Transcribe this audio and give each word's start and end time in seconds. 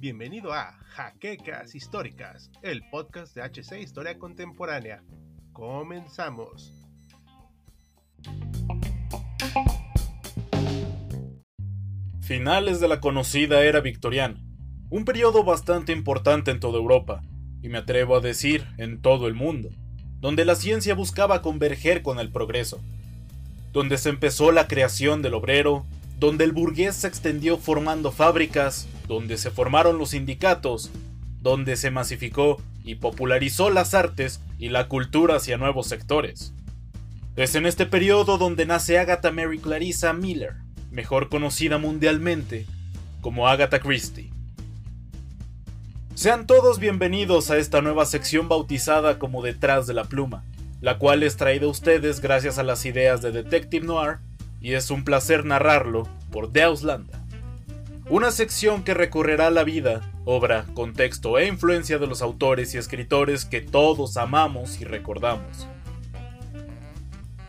Bienvenido 0.00 0.52
a 0.52 0.72
Jaquecas 0.88 1.76
Históricas, 1.76 2.50
el 2.62 2.82
podcast 2.90 3.36
de 3.36 3.42
HC 3.42 3.80
Historia 3.80 4.18
Contemporánea. 4.18 5.04
Comenzamos. 5.52 6.72
Finales 12.20 12.80
de 12.80 12.88
la 12.88 12.98
conocida 13.00 13.62
era 13.62 13.80
victoriana, 13.80 14.42
un 14.90 15.04
periodo 15.04 15.44
bastante 15.44 15.92
importante 15.92 16.50
en 16.50 16.58
toda 16.58 16.78
Europa, 16.78 17.22
y 17.62 17.68
me 17.68 17.78
atrevo 17.78 18.16
a 18.16 18.20
decir 18.20 18.66
en 18.78 19.00
todo 19.00 19.28
el 19.28 19.34
mundo, 19.34 19.68
donde 20.18 20.44
la 20.44 20.56
ciencia 20.56 20.94
buscaba 20.94 21.42
converger 21.42 22.02
con 22.02 22.18
el 22.18 22.32
progreso, 22.32 22.80
donde 23.72 23.98
se 23.98 24.08
empezó 24.08 24.52
la 24.52 24.68
creación 24.68 25.22
del 25.22 25.34
obrero, 25.34 25.86
donde 26.18 26.44
el 26.44 26.52
burgués 26.52 26.96
se 26.96 27.08
extendió 27.08 27.58
formando 27.58 28.10
fábricas, 28.10 28.88
donde 29.06 29.38
se 29.38 29.50
formaron 29.50 29.98
los 29.98 30.10
sindicatos, 30.10 30.90
donde 31.40 31.76
se 31.76 31.90
masificó 31.90 32.60
y 32.84 32.96
popularizó 32.96 33.70
las 33.70 33.94
artes 33.94 34.40
y 34.58 34.70
la 34.70 34.88
cultura 34.88 35.36
hacia 35.36 35.58
nuevos 35.58 35.86
sectores. 35.86 36.52
Es 37.36 37.54
en 37.54 37.66
este 37.66 37.86
periodo 37.86 38.38
donde 38.38 38.66
nace 38.66 38.98
Agatha 38.98 39.30
Mary 39.30 39.58
Clarissa 39.58 40.12
Miller, 40.12 40.54
mejor 40.90 41.28
conocida 41.28 41.78
mundialmente 41.78 42.66
como 43.20 43.46
Agatha 43.46 43.78
Christie. 43.78 44.30
Sean 46.14 46.48
todos 46.48 46.80
bienvenidos 46.80 47.50
a 47.50 47.58
esta 47.58 47.80
nueva 47.80 48.04
sección 48.06 48.48
bautizada 48.48 49.20
como 49.20 49.40
Detrás 49.40 49.86
de 49.86 49.94
la 49.94 50.04
Pluma, 50.04 50.42
la 50.80 50.98
cual 50.98 51.22
es 51.22 51.36
traída 51.36 51.66
a 51.66 51.70
ustedes 51.70 52.20
gracias 52.20 52.58
a 52.58 52.62
las 52.62 52.84
ideas 52.86 53.20
de 53.22 53.32
Detective 53.32 53.86
Noir, 53.86 54.18
y 54.60 54.74
es 54.74 54.90
un 54.90 55.04
placer 55.04 55.44
narrarlo 55.44 56.08
por 56.30 56.50
Landa. 56.84 57.24
Una 58.10 58.30
sección 58.30 58.84
que 58.84 58.94
recorrerá 58.94 59.50
la 59.50 59.64
vida, 59.64 60.00
obra, 60.24 60.64
contexto 60.74 61.38
e 61.38 61.46
influencia 61.46 61.98
de 61.98 62.06
los 62.06 62.22
autores 62.22 62.74
y 62.74 62.78
escritores 62.78 63.44
que 63.44 63.60
todos 63.60 64.16
amamos 64.16 64.80
y 64.80 64.84
recordamos. 64.84 65.68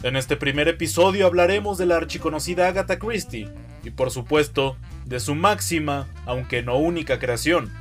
En 0.04 0.16
este 0.16 0.36
primer 0.36 0.68
episodio 0.68 1.26
hablaremos 1.26 1.78
de 1.78 1.86
la 1.86 1.98
archiconocida 1.98 2.68
Agatha 2.68 3.00
Christie, 3.00 3.50
y 3.84 3.92
por 3.92 4.12
supuesto, 4.12 4.78
de 5.06 5.20
su 5.20 5.36
máxima, 5.36 6.08
aunque 6.26 6.62
no 6.62 6.78
única 6.78 7.20
creación, 7.20 7.72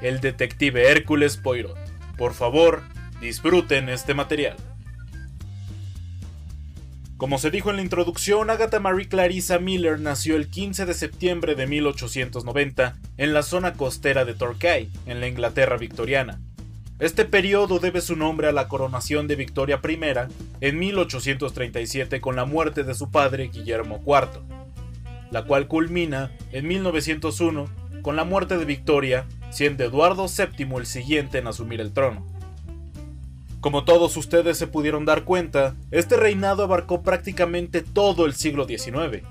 el 0.00 0.20
detective 0.20 0.90
Hércules 0.90 1.36
Poirot. 1.36 1.76
Por 2.16 2.32
favor, 2.32 2.82
disfruten 3.20 3.88
este 3.88 4.14
material. 4.14 4.56
Como 7.18 7.38
se 7.38 7.50
dijo 7.50 7.70
en 7.70 7.76
la 7.76 7.82
introducción, 7.82 8.48
Agatha 8.48 8.78
Marie 8.78 9.08
Clarissa 9.08 9.58
Miller 9.58 9.98
nació 9.98 10.36
el 10.36 10.48
15 10.48 10.86
de 10.86 10.94
septiembre 10.94 11.56
de 11.56 11.66
1890 11.66 12.96
en 13.16 13.34
la 13.34 13.42
zona 13.42 13.72
costera 13.72 14.24
de 14.24 14.34
Torquay, 14.34 14.88
en 15.04 15.18
la 15.18 15.26
Inglaterra 15.26 15.76
victoriana. 15.76 16.38
Este 17.00 17.24
periodo 17.24 17.80
debe 17.80 18.02
su 18.02 18.14
nombre 18.14 18.46
a 18.46 18.52
la 18.52 18.68
coronación 18.68 19.26
de 19.26 19.34
Victoria 19.34 19.80
I 19.82 19.98
en 20.60 20.78
1837 20.78 22.20
con 22.20 22.36
la 22.36 22.44
muerte 22.44 22.84
de 22.84 22.94
su 22.94 23.10
padre 23.10 23.50
Guillermo 23.52 24.00
IV, 24.06 24.40
la 25.32 25.42
cual 25.44 25.66
culmina 25.66 26.30
en 26.52 26.68
1901 26.68 27.68
con 28.00 28.14
la 28.14 28.22
muerte 28.22 28.58
de 28.58 28.64
Victoria 28.64 29.26
siendo 29.50 29.82
Eduardo 29.82 30.26
VII 30.28 30.68
el 30.76 30.86
siguiente 30.86 31.38
en 31.38 31.48
asumir 31.48 31.80
el 31.80 31.92
trono. 31.92 32.37
Como 33.60 33.84
todos 33.84 34.16
ustedes 34.16 34.56
se 34.56 34.68
pudieron 34.68 35.04
dar 35.04 35.24
cuenta, 35.24 35.74
este 35.90 36.16
reinado 36.16 36.62
abarcó 36.62 37.02
prácticamente 37.02 37.82
todo 37.82 38.24
el 38.24 38.34
siglo 38.34 38.68
XIX. 38.68 39.24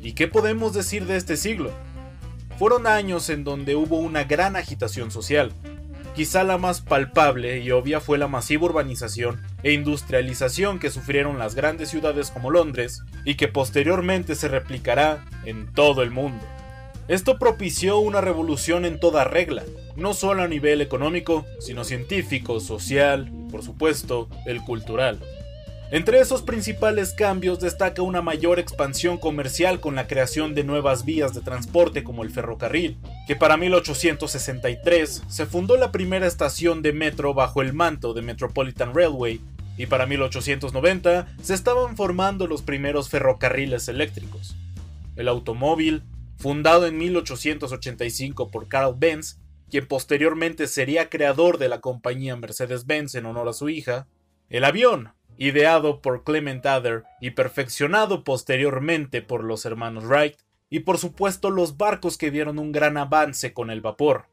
¿Y 0.00 0.12
qué 0.12 0.28
podemos 0.28 0.74
decir 0.74 1.06
de 1.06 1.16
este 1.16 1.36
siglo? 1.36 1.72
Fueron 2.56 2.86
años 2.86 3.28
en 3.30 3.42
donde 3.42 3.74
hubo 3.74 3.98
una 3.98 4.24
gran 4.24 4.54
agitación 4.54 5.10
social. 5.10 5.52
Quizá 6.14 6.44
la 6.44 6.56
más 6.56 6.80
palpable 6.80 7.58
y 7.58 7.72
obvia 7.72 8.00
fue 8.00 8.16
la 8.16 8.28
masiva 8.28 8.66
urbanización 8.66 9.40
e 9.64 9.72
industrialización 9.72 10.78
que 10.78 10.90
sufrieron 10.90 11.38
las 11.38 11.56
grandes 11.56 11.90
ciudades 11.90 12.30
como 12.30 12.50
Londres 12.50 13.02
y 13.24 13.34
que 13.34 13.48
posteriormente 13.48 14.36
se 14.36 14.46
replicará 14.46 15.24
en 15.44 15.72
todo 15.72 16.02
el 16.02 16.10
mundo. 16.12 16.44
Esto 17.08 17.38
propició 17.38 17.98
una 18.00 18.20
revolución 18.20 18.84
en 18.84 19.00
toda 19.00 19.24
regla, 19.24 19.64
no 19.96 20.12
solo 20.12 20.42
a 20.42 20.48
nivel 20.48 20.82
económico, 20.82 21.46
sino 21.58 21.82
científico, 21.82 22.60
social 22.60 23.32
y 23.32 23.50
por 23.50 23.62
supuesto 23.62 24.28
el 24.44 24.62
cultural. 24.62 25.18
Entre 25.90 26.20
esos 26.20 26.42
principales 26.42 27.14
cambios 27.14 27.60
destaca 27.60 28.02
una 28.02 28.20
mayor 28.20 28.58
expansión 28.58 29.16
comercial 29.16 29.80
con 29.80 29.94
la 29.94 30.06
creación 30.06 30.54
de 30.54 30.64
nuevas 30.64 31.06
vías 31.06 31.32
de 31.32 31.40
transporte 31.40 32.04
como 32.04 32.24
el 32.24 32.30
ferrocarril, 32.30 32.98
que 33.26 33.36
para 33.36 33.56
1863 33.56 35.22
se 35.26 35.46
fundó 35.46 35.78
la 35.78 35.90
primera 35.90 36.26
estación 36.26 36.82
de 36.82 36.92
metro 36.92 37.32
bajo 37.32 37.62
el 37.62 37.72
manto 37.72 38.12
de 38.12 38.20
Metropolitan 38.20 38.94
Railway 38.94 39.40
y 39.78 39.86
para 39.86 40.04
1890 40.04 41.26
se 41.40 41.54
estaban 41.54 41.96
formando 41.96 42.46
los 42.46 42.60
primeros 42.60 43.08
ferrocarriles 43.08 43.88
eléctricos. 43.88 44.56
El 45.16 45.26
automóvil, 45.26 46.02
fundado 46.38 46.86
en 46.86 46.96
1885 46.96 48.50
por 48.50 48.68
Carl 48.68 48.94
Benz, 48.96 49.40
quien 49.70 49.86
posteriormente 49.86 50.66
sería 50.66 51.10
creador 51.10 51.58
de 51.58 51.68
la 51.68 51.80
compañía 51.80 52.36
Mercedes-Benz 52.36 53.16
en 53.16 53.26
honor 53.26 53.48
a 53.48 53.52
su 53.52 53.68
hija, 53.68 54.06
el 54.48 54.64
avión, 54.64 55.12
ideado 55.36 56.00
por 56.00 56.24
Clement 56.24 56.64
Adder 56.64 57.04
y 57.20 57.30
perfeccionado 57.30 58.24
posteriormente 58.24 59.20
por 59.20 59.44
los 59.44 59.64
hermanos 59.66 60.04
Wright, 60.04 60.36
y 60.70 60.80
por 60.80 60.98
supuesto 60.98 61.50
los 61.50 61.76
barcos 61.76 62.18
que 62.18 62.30
dieron 62.30 62.58
un 62.58 62.72
gran 62.72 62.96
avance 62.96 63.52
con 63.52 63.70
el 63.70 63.80
vapor. 63.80 64.26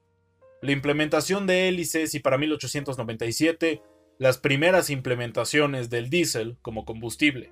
La 0.61 0.71
implementación 0.71 1.47
de 1.47 1.67
hélices 1.67 2.13
y 2.13 2.19
para 2.19 2.37
1897 2.37 3.81
las 4.17 4.37
primeras 4.37 4.89
implementaciones 4.89 5.89
del 5.89 6.09
diésel 6.09 6.57
como 6.61 6.85
combustible. 6.85 7.51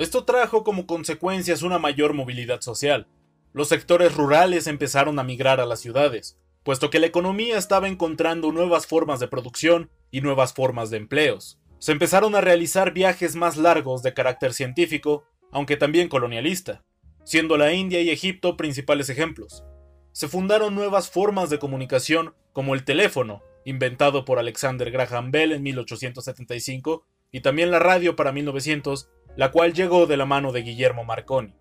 Esto 0.00 0.24
trajo 0.24 0.64
como 0.64 0.86
consecuencias 0.86 1.60
una 1.60 1.78
mayor 1.78 2.14
movilidad 2.14 2.62
social. 2.62 3.06
Los 3.52 3.68
sectores 3.68 4.14
rurales 4.14 4.66
empezaron 4.66 5.18
a 5.18 5.24
migrar 5.24 5.60
a 5.60 5.66
las 5.66 5.80
ciudades, 5.80 6.38
puesto 6.62 6.88
que 6.88 6.98
la 6.98 7.04
economía 7.04 7.58
estaba 7.58 7.86
encontrando 7.86 8.50
nuevas 8.50 8.86
formas 8.86 9.20
de 9.20 9.28
producción 9.28 9.90
y 10.10 10.22
nuevas 10.22 10.54
formas 10.54 10.88
de 10.88 10.96
empleos. 10.96 11.60
Se 11.80 11.92
empezaron 11.92 12.34
a 12.34 12.40
realizar 12.40 12.94
viajes 12.94 13.36
más 13.36 13.58
largos 13.58 14.02
de 14.02 14.14
carácter 14.14 14.54
científico, 14.54 15.24
aunque 15.52 15.76
también 15.76 16.08
colonialista, 16.08 16.82
siendo 17.24 17.58
la 17.58 17.74
India 17.74 18.00
y 18.00 18.08
Egipto 18.08 18.56
principales 18.56 19.10
ejemplos. 19.10 19.64
Se 20.12 20.28
fundaron 20.28 20.74
nuevas 20.74 21.10
formas 21.10 21.50
de 21.50 21.58
comunicación 21.58 22.32
como 22.54 22.74
el 22.74 22.86
teléfono, 22.86 23.42
inventado 23.66 24.24
por 24.24 24.38
Alexander 24.38 24.90
Graham 24.90 25.30
Bell 25.30 25.52
en 25.52 25.62
1875, 25.62 27.04
y 27.32 27.40
también 27.40 27.70
la 27.70 27.78
radio 27.78 28.16
para 28.16 28.32
1900, 28.32 29.10
la 29.36 29.50
cual 29.50 29.72
llegó 29.72 30.06
de 30.06 30.16
la 30.16 30.26
mano 30.26 30.52
de 30.52 30.62
Guillermo 30.62 31.04
Marconi. 31.04 31.54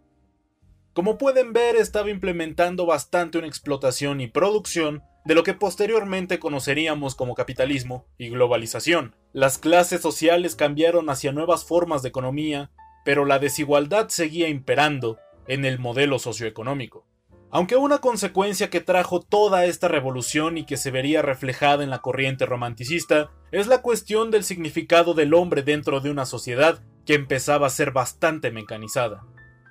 Como 0.93 1.17
pueden 1.17 1.53
ver, 1.53 1.75
estaba 1.75 2.09
implementando 2.09 2.85
bastante 2.85 3.37
una 3.37 3.47
explotación 3.47 4.21
y 4.21 4.27
producción 4.27 5.03
de 5.25 5.35
lo 5.35 5.43
que 5.43 5.53
posteriormente 5.53 6.39
conoceríamos 6.39 7.15
como 7.15 7.35
capitalismo 7.35 8.05
y 8.17 8.29
globalización. 8.29 9.15
Las 9.31 9.57
clases 9.57 10.01
sociales 10.01 10.55
cambiaron 10.55 11.09
hacia 11.09 11.31
nuevas 11.31 11.63
formas 11.63 12.01
de 12.01 12.09
economía, 12.09 12.71
pero 13.05 13.25
la 13.25 13.39
desigualdad 13.39 14.09
seguía 14.09 14.49
imperando 14.49 15.19
en 15.47 15.65
el 15.65 15.79
modelo 15.79 16.19
socioeconómico. 16.19 17.05
Aunque 17.51 17.75
una 17.75 17.97
consecuencia 17.99 18.69
que 18.69 18.79
trajo 18.79 19.21
toda 19.21 19.65
esta 19.65 19.87
revolución 19.87 20.57
y 20.57 20.65
que 20.65 20.77
se 20.77 20.91
vería 20.91 21.21
reflejada 21.21 21.83
en 21.83 21.89
la 21.89 21.99
corriente 21.99 22.45
romanticista 22.45 23.31
es 23.51 23.67
la 23.67 23.81
cuestión 23.81 24.29
del 24.29 24.43
significado 24.43 25.15
del 25.15 25.33
hombre 25.33 25.63
dentro 25.63 25.99
de 25.99 26.11
una 26.11 26.25
sociedad 26.25 26.83
que 27.09 27.15
empezaba 27.15 27.65
a 27.65 27.71
ser 27.71 27.89
bastante 27.89 28.51
mecanizada. 28.51 29.25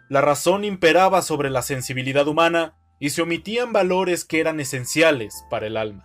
La 0.09 0.21
razón 0.21 0.65
imperaba 0.65 1.23
sobre 1.23 1.51
la 1.51 1.63
sensibilidad 1.63 2.27
humana 2.27 2.75
y 2.99 3.11
se 3.11 3.23
omitían 3.23 3.73
valores 3.73 4.25
que 4.25 4.41
eran 4.41 4.59
esenciales 4.59 5.45
para 5.49 5.69
el 5.69 5.77
alma. 5.77 6.05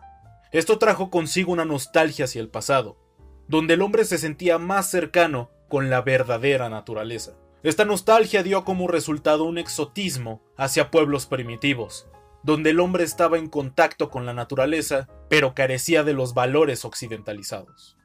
Esto 0.52 0.78
trajo 0.78 1.10
consigo 1.10 1.52
una 1.52 1.66
nostalgia 1.66 2.26
hacia 2.26 2.40
el 2.40 2.50
pasado, 2.50 3.00
donde 3.48 3.74
el 3.74 3.82
hombre 3.82 4.06
se 4.06 4.20
sentía 4.20 4.60
más 4.60 4.92
cercano 4.92 5.50
con 5.70 5.90
la 5.90 6.04
verdadera 6.04 6.70
naturaleza. 6.70 7.34
Esta 7.64 7.84
nostalgia 7.84 8.44
dio 8.44 8.64
como 8.64 8.88
resultado 8.88 9.46
un 9.46 9.58
exotismo 9.58 10.44
hacia 10.56 10.92
pueblos 10.92 11.26
primitivos, 11.26 12.08
donde 12.44 12.70
el 12.70 12.80
hombre 12.80 13.06
estaba 13.06 13.40
en 13.40 13.50
contacto 13.50 14.12
con 14.12 14.28
la 14.28 14.36
naturaleza, 14.36 15.08
pero 15.32 15.56
carecía 15.56 16.04
de 16.04 16.14
los 16.14 16.36
valores 16.36 16.86
occidentalizados. 16.86 17.98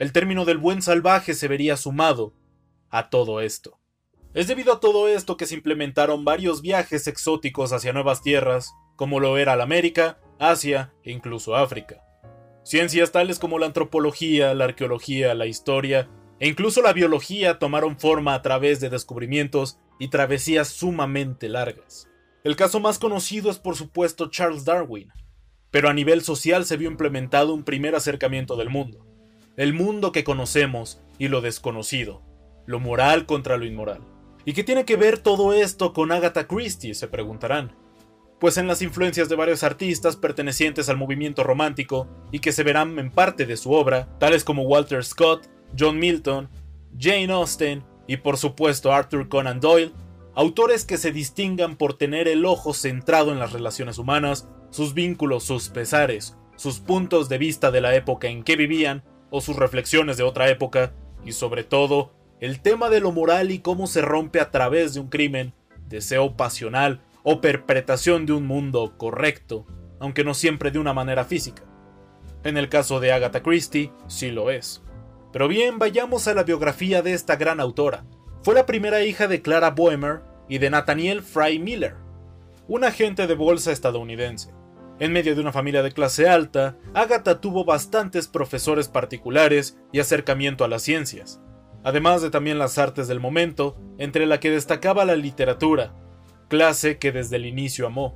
El 0.00 0.10
término 0.10 0.44
del 0.44 0.58
buen 0.58 0.82
salvaje 0.82 1.32
se 1.34 1.46
vería 1.46 1.76
sumado 1.76 2.34
a 2.90 3.10
todo 3.10 3.40
esto. 3.40 3.78
Es 4.34 4.48
debido 4.48 4.74
a 4.74 4.80
todo 4.80 5.08
esto 5.08 5.36
que 5.36 5.46
se 5.46 5.54
implementaron 5.54 6.24
varios 6.24 6.60
viajes 6.60 7.06
exóticos 7.06 7.72
hacia 7.72 7.92
nuevas 7.92 8.22
tierras, 8.22 8.74
como 8.94 9.18
lo 9.18 9.38
era 9.38 9.56
la 9.56 9.64
América, 9.64 10.18
Asia 10.38 10.92
e 11.02 11.12
incluso 11.12 11.56
África. 11.56 12.02
Ciencias 12.62 13.12
tales 13.12 13.38
como 13.38 13.58
la 13.58 13.66
antropología, 13.66 14.52
la 14.54 14.64
arqueología, 14.64 15.34
la 15.34 15.46
historia 15.46 16.10
e 16.38 16.48
incluso 16.48 16.82
la 16.82 16.92
biología 16.92 17.58
tomaron 17.58 17.98
forma 17.98 18.34
a 18.34 18.42
través 18.42 18.80
de 18.80 18.90
descubrimientos 18.90 19.78
y 19.98 20.08
travesías 20.08 20.68
sumamente 20.68 21.48
largas. 21.48 22.10
El 22.44 22.56
caso 22.56 22.80
más 22.80 22.98
conocido 22.98 23.50
es 23.50 23.58
por 23.58 23.76
supuesto 23.76 24.30
Charles 24.30 24.64
Darwin, 24.64 25.12
pero 25.70 25.88
a 25.88 25.94
nivel 25.94 26.22
social 26.22 26.64
se 26.64 26.76
vio 26.76 26.90
implementado 26.90 27.54
un 27.54 27.64
primer 27.64 27.94
acercamiento 27.94 28.56
del 28.56 28.70
mundo, 28.70 29.06
el 29.56 29.72
mundo 29.72 30.12
que 30.12 30.24
conocemos 30.24 31.00
y 31.18 31.28
lo 31.28 31.40
desconocido, 31.40 32.22
lo 32.66 32.80
moral 32.80 33.26
contra 33.26 33.56
lo 33.56 33.64
inmoral. 33.64 34.00
¿Y 34.44 34.52
qué 34.52 34.62
tiene 34.62 34.84
que 34.84 34.96
ver 34.96 35.18
todo 35.18 35.52
esto 35.52 35.92
con 35.92 36.12
Agatha 36.12 36.46
Christie? 36.46 36.94
se 36.94 37.08
preguntarán. 37.08 37.72
Pues 38.38 38.58
en 38.58 38.66
las 38.66 38.82
influencias 38.82 39.28
de 39.28 39.36
varios 39.36 39.62
artistas 39.62 40.16
pertenecientes 40.16 40.88
al 40.88 40.98
movimiento 40.98 41.42
romántico 41.42 42.06
y 42.30 42.40
que 42.40 42.52
se 42.52 42.62
verán 42.62 42.98
en 42.98 43.10
parte 43.10 43.46
de 43.46 43.56
su 43.56 43.72
obra, 43.72 44.08
tales 44.18 44.44
como 44.44 44.62
Walter 44.64 45.04
Scott, 45.04 45.48
John 45.76 45.98
Milton, 45.98 46.48
Jane 46.98 47.32
Austen 47.32 47.82
y 48.06 48.18
por 48.18 48.36
supuesto 48.36 48.92
Arthur 48.92 49.28
Conan 49.28 49.60
Doyle, 49.60 49.92
autores 50.34 50.84
que 50.84 50.98
se 50.98 51.12
distingan 51.12 51.76
por 51.76 51.94
tener 51.94 52.28
el 52.28 52.44
ojo 52.44 52.74
centrado 52.74 53.32
en 53.32 53.38
las 53.38 53.52
relaciones 53.52 53.98
humanas, 53.98 54.46
sus 54.70 54.92
vínculos, 54.92 55.44
sus 55.44 55.70
pesares, 55.70 56.36
sus 56.56 56.80
puntos 56.80 57.28
de 57.28 57.38
vista 57.38 57.70
de 57.70 57.80
la 57.80 57.94
época 57.94 58.28
en 58.28 58.42
que 58.42 58.56
vivían 58.56 59.02
o 59.30 59.40
sus 59.40 59.56
reflexiones 59.56 60.16
de 60.16 60.22
otra 60.22 60.48
época, 60.48 60.94
y 61.24 61.32
sobre 61.32 61.64
todo, 61.64 62.12
el 62.40 62.60
tema 62.60 62.90
de 62.90 63.00
lo 63.00 63.12
moral 63.12 63.50
y 63.50 63.60
cómo 63.60 63.86
se 63.86 64.02
rompe 64.02 64.40
a 64.40 64.50
través 64.50 64.94
de 64.94 65.00
un 65.00 65.08
crimen, 65.08 65.54
deseo 65.88 66.36
pasional 66.36 67.00
o 67.22 67.40
perpetración 67.40 68.26
de 68.26 68.32
un 68.32 68.46
mundo 68.46 68.94
correcto, 68.98 69.66
aunque 70.00 70.24
no 70.24 70.34
siempre 70.34 70.70
de 70.70 70.78
una 70.78 70.92
manera 70.92 71.24
física. 71.24 71.62
En 72.44 72.56
el 72.56 72.68
caso 72.68 73.00
de 73.00 73.12
Agatha 73.12 73.42
Christie, 73.42 73.90
sí 74.06 74.30
lo 74.30 74.50
es. 74.50 74.82
Pero 75.32 75.48
bien, 75.48 75.78
vayamos 75.78 76.28
a 76.28 76.34
la 76.34 76.44
biografía 76.44 77.02
de 77.02 77.12
esta 77.12 77.36
gran 77.36 77.58
autora. 77.60 78.04
Fue 78.42 78.54
la 78.54 78.66
primera 78.66 79.02
hija 79.02 79.26
de 79.26 79.42
Clara 79.42 79.70
Boemer 79.70 80.20
y 80.48 80.58
de 80.58 80.70
Nathaniel 80.70 81.22
Fry 81.22 81.58
Miller, 81.58 81.96
un 82.68 82.84
agente 82.84 83.26
de 83.26 83.34
bolsa 83.34 83.72
estadounidense. 83.72 84.52
En 84.98 85.12
medio 85.12 85.34
de 85.34 85.40
una 85.40 85.52
familia 85.52 85.82
de 85.82 85.92
clase 85.92 86.28
alta, 86.28 86.76
Agatha 86.94 87.40
tuvo 87.40 87.64
bastantes 87.64 88.28
profesores 88.28 88.88
particulares 88.88 89.76
y 89.92 90.00
acercamiento 90.00 90.64
a 90.64 90.68
las 90.68 90.82
ciencias, 90.82 91.40
además 91.86 92.20
de 92.20 92.30
también 92.30 92.58
las 92.58 92.78
artes 92.78 93.06
del 93.06 93.20
momento, 93.20 93.76
entre 93.96 94.26
la 94.26 94.40
que 94.40 94.50
destacaba 94.50 95.04
la 95.04 95.14
literatura, 95.14 95.94
clase 96.48 96.98
que 96.98 97.12
desde 97.12 97.36
el 97.36 97.46
inicio 97.46 97.86
amó. 97.86 98.12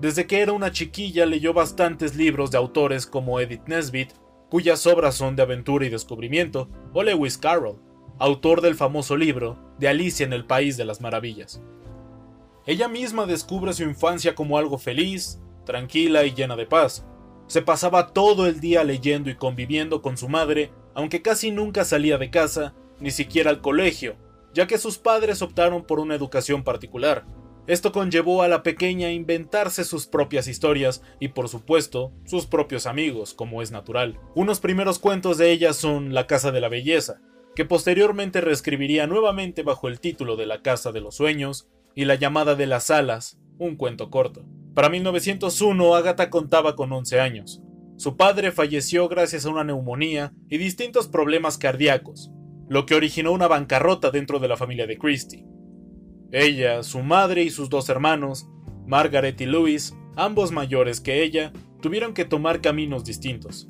Desde 0.00 0.28
que 0.28 0.40
era 0.40 0.52
una 0.52 0.70
chiquilla 0.70 1.26
leyó 1.26 1.52
bastantes 1.52 2.14
libros 2.14 2.52
de 2.52 2.58
autores 2.58 3.04
como 3.04 3.40
Edith 3.40 3.66
Nesbit, 3.66 4.12
cuyas 4.48 4.86
obras 4.86 5.16
son 5.16 5.34
de 5.34 5.42
aventura 5.42 5.84
y 5.84 5.88
descubrimiento, 5.88 6.68
o 6.92 7.02
Lewis 7.02 7.36
Carroll, 7.36 7.80
autor 8.20 8.60
del 8.60 8.76
famoso 8.76 9.16
libro 9.16 9.58
de 9.80 9.88
Alicia 9.88 10.24
en 10.24 10.32
el 10.32 10.44
País 10.44 10.76
de 10.76 10.84
las 10.84 11.00
Maravillas. 11.00 11.60
Ella 12.66 12.86
misma 12.86 13.26
descubre 13.26 13.72
su 13.72 13.82
infancia 13.82 14.36
como 14.36 14.58
algo 14.58 14.78
feliz, 14.78 15.40
tranquila 15.64 16.24
y 16.24 16.34
llena 16.34 16.54
de 16.54 16.66
paz. 16.66 17.04
Se 17.48 17.62
pasaba 17.62 18.12
todo 18.12 18.46
el 18.46 18.60
día 18.60 18.84
leyendo 18.84 19.28
y 19.28 19.34
conviviendo 19.34 20.02
con 20.02 20.16
su 20.16 20.28
madre, 20.28 20.70
aunque 20.96 21.20
casi 21.20 21.50
nunca 21.50 21.84
salía 21.84 22.16
de 22.16 22.30
casa, 22.30 22.74
ni 23.00 23.10
siquiera 23.10 23.50
al 23.50 23.60
colegio, 23.60 24.16
ya 24.54 24.66
que 24.66 24.78
sus 24.78 24.96
padres 24.96 25.42
optaron 25.42 25.84
por 25.84 26.00
una 26.00 26.14
educación 26.14 26.64
particular. 26.64 27.26
Esto 27.66 27.92
conllevó 27.92 28.42
a 28.42 28.48
la 28.48 28.62
pequeña 28.62 29.08
a 29.08 29.12
inventarse 29.12 29.84
sus 29.84 30.06
propias 30.06 30.48
historias 30.48 31.02
y 31.20 31.28
por 31.28 31.50
supuesto 31.50 32.12
sus 32.24 32.46
propios 32.46 32.86
amigos, 32.86 33.34
como 33.34 33.60
es 33.60 33.70
natural. 33.70 34.18
Unos 34.34 34.58
primeros 34.60 34.98
cuentos 34.98 35.36
de 35.36 35.52
ella 35.52 35.74
son 35.74 36.14
La 36.14 36.26
Casa 36.26 36.50
de 36.50 36.62
la 36.62 36.70
Belleza, 36.70 37.20
que 37.54 37.66
posteriormente 37.66 38.40
reescribiría 38.40 39.06
nuevamente 39.06 39.62
bajo 39.62 39.88
el 39.88 40.00
título 40.00 40.36
de 40.36 40.46
La 40.46 40.62
Casa 40.62 40.92
de 40.92 41.02
los 41.02 41.16
Sueños, 41.16 41.68
y 41.94 42.06
La 42.06 42.14
llamada 42.14 42.54
de 42.54 42.66
las 42.66 42.90
alas, 42.90 43.38
un 43.58 43.76
cuento 43.76 44.08
corto. 44.08 44.46
Para 44.72 44.88
1901 44.88 45.94
Agatha 45.94 46.30
contaba 46.30 46.74
con 46.74 46.90
11 46.90 47.20
años. 47.20 47.62
Su 47.96 48.16
padre 48.16 48.52
falleció 48.52 49.08
gracias 49.08 49.46
a 49.46 49.50
una 49.50 49.64
neumonía 49.64 50.32
y 50.48 50.58
distintos 50.58 51.08
problemas 51.08 51.56
cardíacos, 51.56 52.30
lo 52.68 52.84
que 52.84 52.94
originó 52.94 53.32
una 53.32 53.48
bancarrota 53.48 54.10
dentro 54.10 54.38
de 54.38 54.48
la 54.48 54.56
familia 54.56 54.86
de 54.86 54.98
Christie. 54.98 55.46
Ella, 56.30 56.82
su 56.82 57.00
madre 57.02 57.42
y 57.42 57.50
sus 57.50 57.70
dos 57.70 57.88
hermanos, 57.88 58.48
Margaret 58.86 59.40
y 59.40 59.46
Louis, 59.46 59.94
ambos 60.16 60.52
mayores 60.52 61.00
que 61.00 61.22
ella, 61.22 61.52
tuvieron 61.80 62.12
que 62.12 62.24
tomar 62.24 62.60
caminos 62.60 63.04
distintos. 63.04 63.68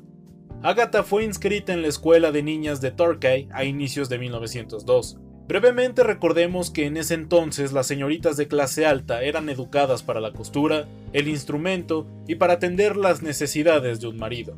Agatha 0.63 1.03
fue 1.03 1.23
inscrita 1.23 1.71
en 1.71 1.81
la 1.81 1.87
escuela 1.87 2.31
de 2.31 2.43
niñas 2.43 2.81
de 2.81 2.91
Torquay 2.91 3.47
a 3.51 3.63
inicios 3.63 4.09
de 4.09 4.17
1902. 4.17 5.19
Brevemente 5.47 6.03
recordemos 6.03 6.71
que 6.71 6.85
en 6.85 6.97
ese 6.97 7.13
entonces 7.13 7.71
las 7.71 7.87
señoritas 7.87 8.35
de 8.35 8.49
clase 8.49 8.85
alta 8.85 9.23
eran 9.23 9.47
educadas 9.47 10.03
para 10.03 10.19
la 10.19 10.33
costura, 10.33 10.87
el 11.13 11.29
instrumento 11.29 12.05
y 12.27 12.35
para 12.35 12.53
atender 12.53 12.97
las 12.97 13.21
necesidades 13.21 14.01
de 14.01 14.07
un 14.07 14.17
marido. 14.17 14.55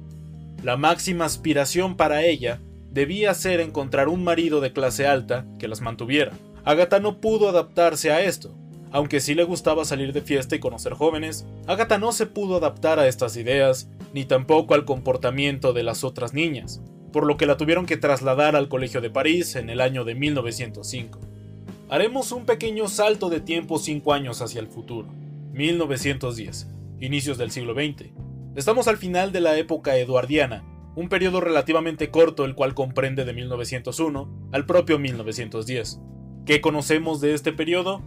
La 0.63 0.77
máxima 0.77 1.25
aspiración 1.25 1.95
para 1.95 2.23
ella 2.25 2.59
debía 2.91 3.35
ser 3.35 3.59
encontrar 3.59 4.07
un 4.07 4.23
marido 4.23 4.61
de 4.61 4.73
clase 4.73 5.05
alta 5.05 5.45
que 5.59 5.67
las 5.67 5.79
mantuviera. 5.79 6.31
Agatha 6.65 6.99
no 6.99 7.21
pudo 7.21 7.49
adaptarse 7.49 8.11
a 8.11 8.23
esto. 8.23 8.55
Aunque 8.91 9.19
sí 9.19 9.35
le 9.35 9.43
gustaba 9.43 9.85
salir 9.85 10.11
de 10.11 10.21
fiesta 10.21 10.55
y 10.55 10.59
conocer 10.59 10.93
jóvenes, 10.93 11.45
Agatha 11.67 11.99
no 11.99 12.11
se 12.11 12.25
pudo 12.25 12.57
adaptar 12.57 12.97
a 12.97 13.07
estas 13.07 13.37
ideas, 13.37 13.87
ni 14.13 14.25
tampoco 14.25 14.73
al 14.73 14.85
comportamiento 14.85 15.71
de 15.71 15.83
las 15.83 16.03
otras 16.03 16.33
niñas, 16.33 16.81
por 17.11 17.25
lo 17.25 17.37
que 17.37 17.45
la 17.45 17.57
tuvieron 17.57 17.85
que 17.85 17.97
trasladar 17.97 18.55
al 18.55 18.69
Colegio 18.69 19.01
de 19.01 19.09
París 19.09 19.55
en 19.55 19.69
el 19.69 19.81
año 19.81 20.03
de 20.05 20.15
1905. 20.15 21.19
Haremos 21.89 22.31
un 22.31 22.45
pequeño 22.45 22.87
salto 22.87 23.29
de 23.29 23.41
tiempo 23.41 23.79
5 23.79 24.13
años 24.13 24.41
hacia 24.41 24.61
el 24.61 24.67
futuro, 24.67 25.07
1910, 25.53 26.67
inicios 26.99 27.37
del 27.37 27.51
siglo 27.51 27.73
XX. 27.73 28.11
Estamos 28.55 28.87
al 28.87 28.97
final 28.97 29.31
de 29.31 29.41
la 29.41 29.57
época 29.57 29.97
eduardiana, 29.97 30.63
un 30.95 31.09
periodo 31.09 31.39
relativamente 31.41 32.11
corto 32.11 32.45
el 32.45 32.55
cual 32.55 32.73
comprende 32.73 33.25
de 33.25 33.33
1901 33.33 34.49
al 34.51 34.65
propio 34.65 34.99
1910. 34.99 35.99
¿Qué 36.45 36.61
conocemos 36.61 37.21
de 37.21 37.33
este 37.33 37.53
periodo? 37.53 38.01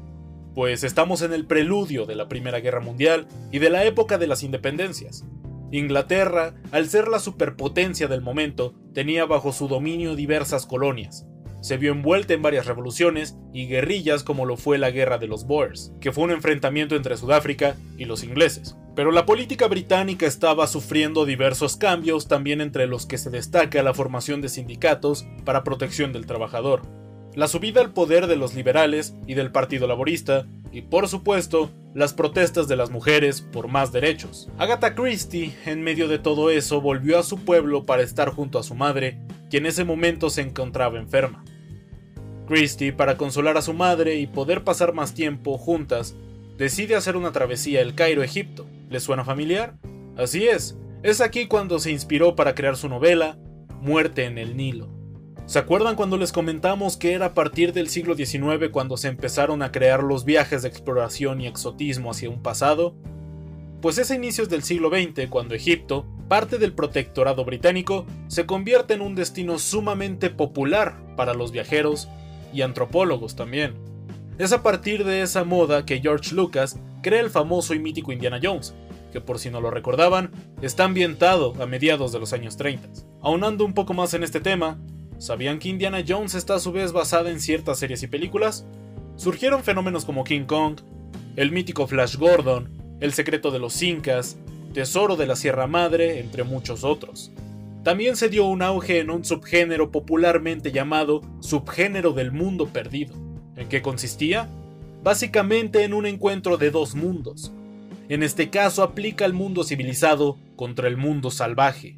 Pues 0.54 0.84
estamos 0.84 1.22
en 1.22 1.32
el 1.32 1.46
preludio 1.46 2.06
de 2.06 2.16
la 2.16 2.28
Primera 2.28 2.60
Guerra 2.60 2.80
Mundial 2.80 3.26
y 3.50 3.60
de 3.60 3.70
la 3.70 3.84
época 3.84 4.18
de 4.18 4.26
las 4.26 4.42
independencias. 4.42 5.24
Inglaterra, 5.72 6.54
al 6.70 6.88
ser 6.88 7.08
la 7.08 7.18
superpotencia 7.18 8.06
del 8.06 8.20
momento, 8.20 8.74
tenía 8.92 9.24
bajo 9.24 9.52
su 9.52 9.68
dominio 9.68 10.14
diversas 10.14 10.66
colonias. 10.66 11.26
Se 11.62 11.78
vio 11.78 11.92
envuelta 11.92 12.34
en 12.34 12.42
varias 12.42 12.66
revoluciones 12.66 13.36
y 13.54 13.66
guerrillas 13.66 14.22
como 14.22 14.44
lo 14.44 14.56
fue 14.56 14.78
la 14.78 14.90
Guerra 14.90 15.16
de 15.18 15.28
los 15.28 15.46
Boers, 15.46 15.92
que 16.00 16.12
fue 16.12 16.24
un 16.24 16.32
enfrentamiento 16.32 16.94
entre 16.94 17.16
Sudáfrica 17.16 17.76
y 17.96 18.04
los 18.04 18.22
ingleses. 18.22 18.76
Pero 18.94 19.12
la 19.12 19.24
política 19.24 19.66
británica 19.66 20.26
estaba 20.26 20.66
sufriendo 20.66 21.24
diversos 21.24 21.76
cambios, 21.76 22.28
también 22.28 22.60
entre 22.60 22.86
los 22.86 23.06
que 23.06 23.16
se 23.16 23.30
destaca 23.30 23.82
la 23.82 23.94
formación 23.94 24.42
de 24.42 24.50
sindicatos 24.50 25.24
para 25.44 25.64
protección 25.64 26.12
del 26.12 26.26
trabajador 26.26 26.82
la 27.34 27.48
subida 27.48 27.80
al 27.80 27.92
poder 27.92 28.26
de 28.26 28.36
los 28.36 28.54
liberales 28.54 29.14
y 29.26 29.34
del 29.34 29.50
Partido 29.52 29.86
Laborista, 29.86 30.46
y 30.72 30.82
por 30.82 31.08
supuesto, 31.08 31.70
las 31.94 32.14
protestas 32.14 32.66
de 32.66 32.76
las 32.76 32.90
mujeres 32.90 33.42
por 33.42 33.68
más 33.68 33.92
derechos. 33.92 34.48
Agatha 34.58 34.94
Christie, 34.94 35.54
en 35.66 35.82
medio 35.82 36.08
de 36.08 36.18
todo 36.18 36.50
eso, 36.50 36.80
volvió 36.80 37.18
a 37.18 37.22
su 37.22 37.44
pueblo 37.44 37.84
para 37.84 38.02
estar 38.02 38.30
junto 38.30 38.58
a 38.58 38.62
su 38.62 38.74
madre, 38.74 39.18
quien 39.50 39.64
en 39.64 39.70
ese 39.70 39.84
momento 39.84 40.30
se 40.30 40.40
encontraba 40.40 40.98
enferma. 40.98 41.44
Christie, 42.46 42.92
para 42.92 43.16
consolar 43.16 43.56
a 43.56 43.62
su 43.62 43.74
madre 43.74 44.16
y 44.16 44.26
poder 44.26 44.64
pasar 44.64 44.94
más 44.94 45.14
tiempo 45.14 45.58
juntas, 45.58 46.16
decide 46.56 46.96
hacer 46.96 47.16
una 47.16 47.32
travesía 47.32 47.82
al 47.82 47.94
Cairo, 47.94 48.22
Egipto. 48.22 48.66
¿Le 48.88 49.00
suena 49.00 49.24
familiar? 49.24 49.76
Así 50.16 50.46
es, 50.46 50.76
es 51.02 51.20
aquí 51.20 51.46
cuando 51.46 51.78
se 51.78 51.90
inspiró 51.90 52.36
para 52.36 52.54
crear 52.54 52.76
su 52.76 52.88
novela, 52.88 53.38
Muerte 53.80 54.24
en 54.24 54.38
el 54.38 54.56
Nilo. 54.56 55.01
¿Se 55.46 55.58
acuerdan 55.58 55.96
cuando 55.96 56.16
les 56.16 56.32
comentamos 56.32 56.96
que 56.96 57.12
era 57.12 57.26
a 57.26 57.34
partir 57.34 57.72
del 57.72 57.88
siglo 57.88 58.14
XIX 58.14 58.70
cuando 58.70 58.96
se 58.96 59.08
empezaron 59.08 59.62
a 59.62 59.72
crear 59.72 60.02
los 60.02 60.24
viajes 60.24 60.62
de 60.62 60.68
exploración 60.68 61.40
y 61.40 61.46
exotismo 61.46 62.12
hacia 62.12 62.30
un 62.30 62.42
pasado? 62.42 62.94
Pues 63.82 63.98
es 63.98 64.12
a 64.12 64.14
inicios 64.14 64.48
del 64.48 64.62
siglo 64.62 64.88
XX 64.88 65.28
cuando 65.28 65.54
Egipto, 65.54 66.06
parte 66.28 66.58
del 66.58 66.72
protectorado 66.72 67.44
británico, 67.44 68.06
se 68.28 68.46
convierte 68.46 68.94
en 68.94 69.00
un 69.00 69.16
destino 69.16 69.58
sumamente 69.58 70.30
popular 70.30 70.96
para 71.16 71.34
los 71.34 71.50
viajeros 71.50 72.08
y 72.54 72.62
antropólogos 72.62 73.34
también. 73.34 73.74
Es 74.38 74.52
a 74.52 74.62
partir 74.62 75.04
de 75.04 75.22
esa 75.22 75.42
moda 75.42 75.84
que 75.84 76.00
George 76.00 76.34
Lucas 76.34 76.78
crea 77.02 77.20
el 77.20 77.30
famoso 77.30 77.74
y 77.74 77.80
mítico 77.80 78.12
Indiana 78.12 78.38
Jones, 78.40 78.74
que 79.12 79.20
por 79.20 79.40
si 79.40 79.50
no 79.50 79.60
lo 79.60 79.70
recordaban, 79.70 80.30
está 80.62 80.84
ambientado 80.84 81.52
a 81.60 81.66
mediados 81.66 82.12
de 82.12 82.20
los 82.20 82.32
años 82.32 82.56
30. 82.56 82.88
Aunando 83.20 83.64
un 83.64 83.74
poco 83.74 83.92
más 83.92 84.14
en 84.14 84.22
este 84.22 84.40
tema, 84.40 84.78
¿Sabían 85.22 85.60
que 85.60 85.68
Indiana 85.68 86.02
Jones 86.04 86.34
está 86.34 86.56
a 86.56 86.58
su 86.58 86.72
vez 86.72 86.90
basada 86.90 87.30
en 87.30 87.38
ciertas 87.38 87.78
series 87.78 88.02
y 88.02 88.08
películas? 88.08 88.66
Surgieron 89.14 89.62
fenómenos 89.62 90.04
como 90.04 90.24
King 90.24 90.46
Kong, 90.46 90.80
el 91.36 91.52
mítico 91.52 91.86
Flash 91.86 92.16
Gordon, 92.16 92.96
El 92.98 93.12
secreto 93.12 93.52
de 93.52 93.60
los 93.60 93.80
Incas, 93.84 94.36
Tesoro 94.74 95.14
de 95.14 95.28
la 95.28 95.36
Sierra 95.36 95.68
Madre, 95.68 96.18
entre 96.18 96.42
muchos 96.42 96.82
otros. 96.82 97.30
también 97.84 98.16
se 98.16 98.30
dio 98.30 98.46
un 98.46 98.62
auge 98.62 98.98
en 98.98 99.10
un 99.10 99.24
subgénero 99.24 99.92
popularmente 99.92 100.72
llamado 100.72 101.20
subgénero 101.38 102.14
del 102.14 102.32
mundo 102.32 102.66
perdido. 102.66 103.14
¿En 103.54 103.68
qué 103.68 103.80
consistía? 103.80 104.48
Básicamente 105.04 105.84
en 105.84 105.94
un 105.94 106.06
encuentro 106.06 106.56
de 106.56 106.72
dos 106.72 106.96
mundos. 106.96 107.52
En 108.08 108.24
este 108.24 108.50
caso 108.50 108.82
aplica 108.82 109.24
el 109.24 109.34
mundo 109.34 109.62
civilizado 109.62 110.36
contra 110.56 110.88
el 110.88 110.96
mundo 110.96 111.30
salvaje, 111.30 111.96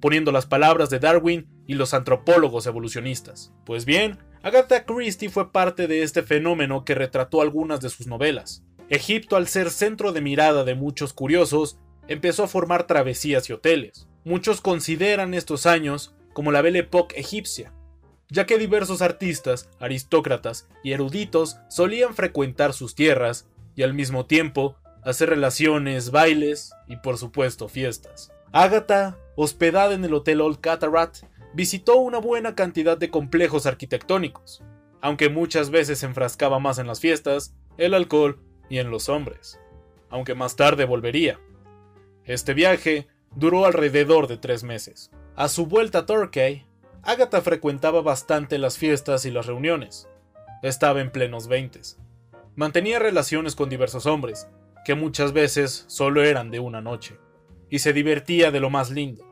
poniendo 0.00 0.32
las 0.32 0.46
palabras 0.46 0.90
de 0.90 0.98
Darwin 0.98 1.55
y 1.66 1.74
los 1.74 1.94
antropólogos 1.94 2.66
evolucionistas. 2.66 3.52
Pues 3.64 3.84
bien, 3.84 4.18
Agatha 4.42 4.84
Christie 4.84 5.30
fue 5.30 5.52
parte 5.52 5.86
de 5.86 6.02
este 6.02 6.22
fenómeno 6.22 6.84
que 6.84 6.94
retrató 6.94 7.40
algunas 7.40 7.80
de 7.80 7.90
sus 7.90 8.06
novelas. 8.06 8.62
Egipto, 8.88 9.36
al 9.36 9.48
ser 9.48 9.70
centro 9.70 10.12
de 10.12 10.20
mirada 10.20 10.64
de 10.64 10.74
muchos 10.74 11.12
curiosos, 11.12 11.78
empezó 12.06 12.44
a 12.44 12.48
formar 12.48 12.86
travesías 12.86 13.50
y 13.50 13.52
hoteles. 13.52 14.06
Muchos 14.24 14.60
consideran 14.60 15.34
estos 15.34 15.66
años 15.66 16.14
como 16.32 16.52
la 16.52 16.62
Belle 16.62 16.80
Époque 16.80 17.18
egipcia, 17.18 17.72
ya 18.28 18.46
que 18.46 18.58
diversos 18.58 19.02
artistas, 19.02 19.68
aristócratas 19.80 20.68
y 20.84 20.92
eruditos 20.92 21.58
solían 21.68 22.14
frecuentar 22.14 22.72
sus 22.72 22.94
tierras 22.94 23.48
y 23.74 23.82
al 23.82 23.94
mismo 23.94 24.26
tiempo 24.26 24.76
hacer 25.02 25.30
relaciones, 25.30 26.10
bailes 26.10 26.72
y 26.88 26.96
por 26.96 27.18
supuesto 27.18 27.68
fiestas. 27.68 28.32
Agatha, 28.52 29.16
hospedada 29.36 29.94
en 29.94 30.04
el 30.04 30.14
Hotel 30.14 30.40
Old 30.40 30.60
Cataract, 30.60 31.24
visitó 31.56 31.96
una 31.96 32.18
buena 32.18 32.54
cantidad 32.54 32.98
de 32.98 33.10
complejos 33.10 33.64
arquitectónicos, 33.64 34.62
aunque 35.00 35.30
muchas 35.30 35.70
veces 35.70 36.00
se 36.00 36.06
enfrascaba 36.06 36.58
más 36.58 36.78
en 36.78 36.86
las 36.86 37.00
fiestas, 37.00 37.54
el 37.78 37.94
alcohol 37.94 38.38
y 38.68 38.76
en 38.76 38.90
los 38.90 39.08
hombres, 39.08 39.58
aunque 40.10 40.34
más 40.34 40.56
tarde 40.56 40.84
volvería. 40.84 41.40
Este 42.24 42.52
viaje 42.52 43.08
duró 43.34 43.64
alrededor 43.64 44.26
de 44.26 44.36
tres 44.36 44.64
meses. 44.64 45.10
A 45.34 45.48
su 45.48 45.64
vuelta 45.64 46.00
a 46.00 46.06
Torquay, 46.06 46.66
Agatha 47.02 47.40
frecuentaba 47.40 48.02
bastante 48.02 48.58
las 48.58 48.76
fiestas 48.76 49.24
y 49.24 49.30
las 49.30 49.46
reuniones. 49.46 50.10
Estaba 50.62 51.00
en 51.00 51.10
plenos 51.10 51.48
veintes. 51.48 51.98
Mantenía 52.54 52.98
relaciones 52.98 53.56
con 53.56 53.70
diversos 53.70 54.04
hombres, 54.04 54.46
que 54.84 54.94
muchas 54.94 55.32
veces 55.32 55.86
solo 55.88 56.22
eran 56.22 56.50
de 56.50 56.60
una 56.60 56.82
noche, 56.82 57.16
y 57.70 57.78
se 57.78 57.94
divertía 57.94 58.50
de 58.50 58.60
lo 58.60 58.68
más 58.68 58.90
lindo. 58.90 59.25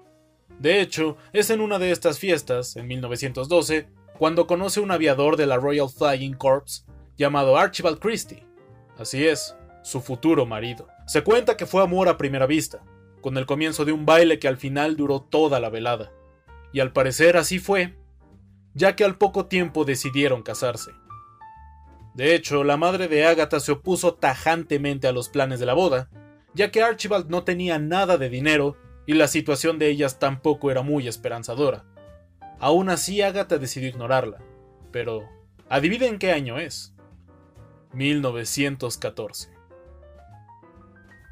De 0.59 0.81
hecho, 0.81 1.17
es 1.33 1.51
en 1.51 1.61
una 1.61 1.79
de 1.79 1.91
estas 1.91 2.19
fiestas, 2.19 2.77
en 2.77 2.87
1912, 2.87 3.89
cuando 4.19 4.47
conoce 4.47 4.81
un 4.81 4.91
aviador 4.91 5.37
de 5.37 5.47
la 5.47 5.57
Royal 5.57 5.89
Flying 5.89 6.35
Corps 6.35 6.87
llamado 7.17 7.57
Archibald 7.57 7.99
Christie. 7.99 8.47
Así 8.97 9.27
es, 9.27 9.57
su 9.83 10.01
futuro 10.01 10.47
marido. 10.47 10.89
Se 11.07 11.23
cuenta 11.23 11.57
que 11.57 11.67
fue 11.67 11.83
amor 11.83 12.09
a 12.09 12.17
primera 12.17 12.47
vista, 12.47 12.83
con 13.21 13.37
el 13.37 13.47
comienzo 13.47 13.85
de 13.85 13.93
un 13.93 14.07
baile 14.07 14.39
que 14.39 14.49
al 14.49 14.57
final 14.57 14.97
duró 14.97 15.21
toda 15.21 15.61
la 15.61 15.71
velada. 15.71 16.13
Y 16.73 16.81
al 16.81 16.93
parecer 16.93 17.37
así 17.37 17.59
fue, 17.59 17.95
ya 18.75 18.97
que 18.97 19.05
al 19.05 19.17
poco 19.17 19.47
tiempo 19.47 19.85
decidieron 19.85 20.43
casarse. 20.43 20.93
De 22.15 22.35
hecho, 22.35 22.63
la 22.63 22.77
madre 22.77 23.09
de 23.09 23.27
Agatha 23.27 23.59
se 23.61 23.73
opuso 23.73 24.15
tajantemente 24.15 25.09
a 25.09 25.13
los 25.13 25.29
planes 25.29 25.59
de 25.59 25.67
la 25.67 25.75
boda, 25.75 26.09
ya 26.55 26.71
que 26.71 26.83
Archibald 26.83 27.29
no 27.29 27.43
tenía 27.43 27.79
nada 27.79 28.17
de 28.17 28.29
dinero 28.29 28.77
y 29.07 29.15
la 29.15 29.29
situación 29.29 29.79
de 29.79 29.89
ellas 29.89 30.19
tampoco 30.19 30.71
era 30.71 30.83
muy 30.83 31.09
esperanzadora. 31.09 31.85
Aún 32.59 32.89
así, 32.89 33.21
Agatha 33.23 33.59
decidió 33.59 33.89
ignorarla. 33.89 34.39
Pero, 34.91 35.29
adivinen 35.69 36.19
qué 36.19 36.33
año 36.33 36.59
es. 36.59 36.95
1914. 37.93 39.51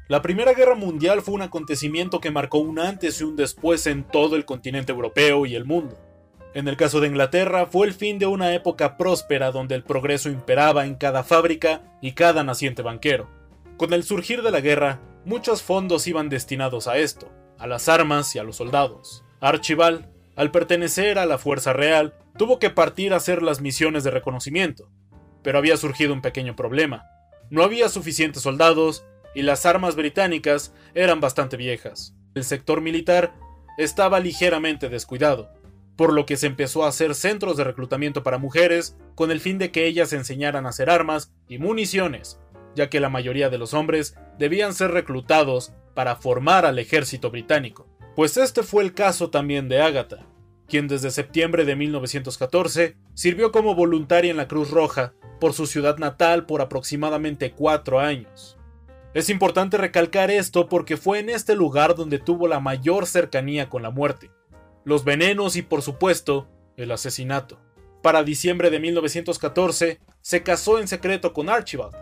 La 0.09 0.21
Primera 0.21 0.53
Guerra 0.53 0.75
Mundial 0.75 1.21
fue 1.21 1.33
un 1.33 1.41
acontecimiento 1.41 2.19
que 2.19 2.29
marcó 2.29 2.59
un 2.59 2.77
antes 2.77 3.19
y 3.19 3.23
un 3.23 3.35
después 3.35 3.87
en 3.87 4.03
todo 4.03 4.35
el 4.35 4.45
continente 4.45 4.91
europeo 4.91 5.45
y 5.45 5.55
el 5.55 5.65
mundo. 5.65 5.97
En 6.53 6.67
el 6.67 6.77
caso 6.77 6.99
de 6.99 7.07
Inglaterra, 7.07 7.65
fue 7.65 7.87
el 7.87 7.93
fin 7.93 8.19
de 8.19 8.27
una 8.27 8.53
época 8.53 8.97
próspera 8.97 9.51
donde 9.51 9.75
el 9.75 9.83
progreso 9.83 10.29
imperaba 10.29 10.85
en 10.85 10.95
cada 10.95 11.23
fábrica 11.23 11.81
y 12.01 12.11
cada 12.11 12.43
naciente 12.43 12.83
banquero. 12.83 13.27
Con 13.77 13.91
el 13.93 14.03
surgir 14.03 14.43
de 14.43 14.51
la 14.51 14.61
guerra, 14.61 14.99
muchos 15.25 15.63
fondos 15.63 16.05
iban 16.05 16.29
destinados 16.29 16.87
a 16.87 16.97
esto, 16.97 17.31
a 17.57 17.67
las 17.67 17.89
armas 17.89 18.35
y 18.35 18.39
a 18.39 18.43
los 18.43 18.57
soldados. 18.57 19.23
Archibald, 19.39 20.07
al 20.35 20.51
pertenecer 20.51 21.19
a 21.19 21.25
la 21.25 21.37
Fuerza 21.37 21.73
Real, 21.73 22.13
tuvo 22.37 22.59
que 22.59 22.69
partir 22.69 23.13
a 23.13 23.17
hacer 23.17 23.43
las 23.43 23.61
misiones 23.61 24.03
de 24.03 24.11
reconocimiento. 24.11 24.89
Pero 25.43 25.57
había 25.57 25.77
surgido 25.77 26.13
un 26.13 26.21
pequeño 26.21 26.55
problema. 26.55 27.05
No 27.49 27.63
había 27.63 27.89
suficientes 27.89 28.43
soldados 28.43 29.05
y 29.35 29.41
las 29.41 29.65
armas 29.65 29.95
británicas 29.95 30.73
eran 30.93 31.19
bastante 31.19 31.57
viejas. 31.57 32.15
El 32.35 32.43
sector 32.43 32.81
militar 32.81 33.33
estaba 33.77 34.19
ligeramente 34.19 34.89
descuidado, 34.89 35.51
por 35.95 36.13
lo 36.13 36.25
que 36.25 36.37
se 36.37 36.47
empezó 36.47 36.83
a 36.83 36.89
hacer 36.89 37.15
centros 37.15 37.57
de 37.57 37.63
reclutamiento 37.63 38.23
para 38.23 38.37
mujeres 38.37 38.95
con 39.15 39.31
el 39.31 39.39
fin 39.39 39.57
de 39.57 39.71
que 39.71 39.85
ellas 39.85 40.13
enseñaran 40.13 40.65
a 40.65 40.69
hacer 40.69 40.89
armas 40.89 41.31
y 41.47 41.57
municiones, 41.57 42.39
ya 42.75 42.89
que 42.89 42.99
la 42.99 43.09
mayoría 43.09 43.49
de 43.49 43.57
los 43.57 43.73
hombres 43.73 44.15
debían 44.37 44.73
ser 44.73 44.91
reclutados 44.91 45.73
para 45.93 46.15
formar 46.15 46.65
al 46.65 46.79
ejército 46.79 47.29
británico. 47.31 47.87
Pues 48.15 48.37
este 48.37 48.63
fue 48.63 48.83
el 48.83 48.93
caso 48.93 49.29
también 49.29 49.69
de 49.69 49.81
Agatha, 49.81 50.27
quien 50.67 50.87
desde 50.87 51.11
septiembre 51.11 51.65
de 51.65 51.75
1914 51.75 52.97
sirvió 53.13 53.51
como 53.51 53.75
voluntaria 53.75 54.31
en 54.31 54.37
la 54.37 54.47
Cruz 54.47 54.71
Roja 54.71 55.13
por 55.39 55.53
su 55.53 55.67
ciudad 55.67 55.97
natal 55.97 56.45
por 56.45 56.61
aproximadamente 56.61 57.51
cuatro 57.51 57.99
años. 57.99 58.57
Es 59.13 59.29
importante 59.29 59.77
recalcar 59.77 60.31
esto 60.31 60.67
porque 60.69 60.97
fue 60.97 61.19
en 61.19 61.29
este 61.29 61.55
lugar 61.55 61.95
donde 61.95 62.17
tuvo 62.17 62.47
la 62.47 62.59
mayor 62.59 63.05
cercanía 63.05 63.69
con 63.69 63.83
la 63.83 63.91
muerte, 63.91 64.31
los 64.85 65.03
venenos 65.03 65.55
y 65.55 65.61
por 65.61 65.81
supuesto 65.81 66.47
el 66.77 66.91
asesinato. 66.91 67.59
Para 68.01 68.23
diciembre 68.23 68.69
de 68.69 68.79
1914 68.79 69.99
se 70.21 70.43
casó 70.43 70.79
en 70.79 70.87
secreto 70.87 71.33
con 71.33 71.49
Archibald, 71.49 71.95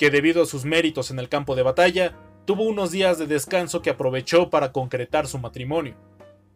que 0.00 0.08
debido 0.08 0.42
a 0.42 0.46
sus 0.46 0.64
méritos 0.64 1.10
en 1.10 1.18
el 1.18 1.28
campo 1.28 1.54
de 1.54 1.62
batalla 1.62 2.16
tuvo 2.46 2.62
unos 2.62 2.90
días 2.90 3.18
de 3.18 3.26
descanso 3.26 3.82
que 3.82 3.90
aprovechó 3.90 4.48
para 4.48 4.72
concretar 4.72 5.26
su 5.26 5.38
matrimonio, 5.38 5.94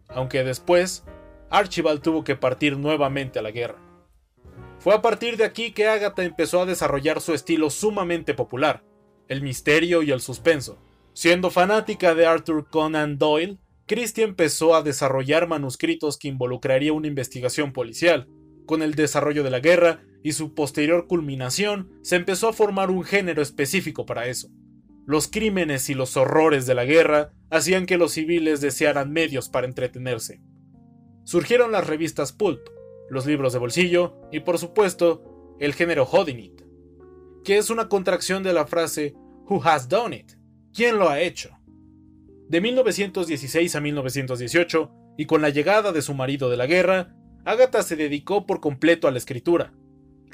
aunque 0.08 0.42
después 0.42 1.04
Archibald 1.50 2.00
tuvo 2.00 2.24
que 2.24 2.36
partir 2.36 2.78
nuevamente 2.78 3.38
a 3.38 3.42
la 3.42 3.50
guerra. 3.50 3.76
Fue 4.78 4.94
a 4.94 5.02
partir 5.02 5.36
de 5.36 5.44
aquí 5.44 5.72
que 5.72 5.86
Agatha 5.86 6.24
empezó 6.24 6.62
a 6.62 6.64
desarrollar 6.64 7.20
su 7.20 7.34
estilo 7.34 7.68
sumamente 7.68 8.32
popular, 8.32 8.82
el 9.28 9.42
misterio 9.42 10.02
y 10.02 10.10
el 10.10 10.22
suspenso. 10.22 10.78
Siendo 11.12 11.50
fanática 11.50 12.14
de 12.14 12.24
Arthur 12.24 12.70
Conan 12.70 13.18
Doyle, 13.18 13.58
Christie 13.86 14.24
empezó 14.24 14.74
a 14.74 14.82
desarrollar 14.82 15.48
manuscritos 15.48 16.16
que 16.16 16.28
involucraría 16.28 16.94
una 16.94 17.08
investigación 17.08 17.74
policial. 17.74 18.26
Con 18.64 18.80
el 18.80 18.94
desarrollo 18.94 19.44
de 19.44 19.50
la 19.50 19.60
guerra 19.60 20.00
y 20.24 20.32
su 20.32 20.54
posterior 20.54 21.06
culminación, 21.06 21.92
se 22.02 22.16
empezó 22.16 22.48
a 22.48 22.54
formar 22.54 22.90
un 22.90 23.04
género 23.04 23.42
específico 23.42 24.06
para 24.06 24.26
eso. 24.26 24.48
Los 25.06 25.28
crímenes 25.28 25.90
y 25.90 25.94
los 25.94 26.16
horrores 26.16 26.64
de 26.64 26.74
la 26.74 26.86
guerra 26.86 27.34
hacían 27.50 27.84
que 27.84 27.98
los 27.98 28.12
civiles 28.12 28.62
desearan 28.62 29.12
medios 29.12 29.50
para 29.50 29.66
entretenerse. 29.66 30.40
Surgieron 31.24 31.72
las 31.72 31.86
revistas 31.86 32.32
pulp, 32.32 32.66
los 33.10 33.26
libros 33.26 33.52
de 33.52 33.58
bolsillo 33.58 34.16
y 34.32 34.40
por 34.40 34.58
supuesto 34.58 35.56
el 35.60 35.74
género 35.74 36.04
Hodinit, 36.04 36.62
que 37.44 37.58
es 37.58 37.68
una 37.68 37.90
contracción 37.90 38.42
de 38.42 38.54
la 38.54 38.66
frase 38.66 39.14
Who 39.46 39.60
has 39.62 39.90
done 39.90 40.16
it? 40.16 40.32
¿Quién 40.72 40.98
lo 40.98 41.10
ha 41.10 41.20
hecho? 41.20 41.50
De 42.48 42.62
1916 42.62 43.76
a 43.76 43.80
1918, 43.82 44.90
y 45.18 45.26
con 45.26 45.42
la 45.42 45.50
llegada 45.50 45.92
de 45.92 46.00
su 46.00 46.14
marido 46.14 46.48
de 46.48 46.56
la 46.56 46.66
guerra, 46.66 47.14
Agatha 47.44 47.82
se 47.82 47.94
dedicó 47.94 48.46
por 48.46 48.60
completo 48.60 49.06
a 49.06 49.10
la 49.10 49.18
escritura, 49.18 49.74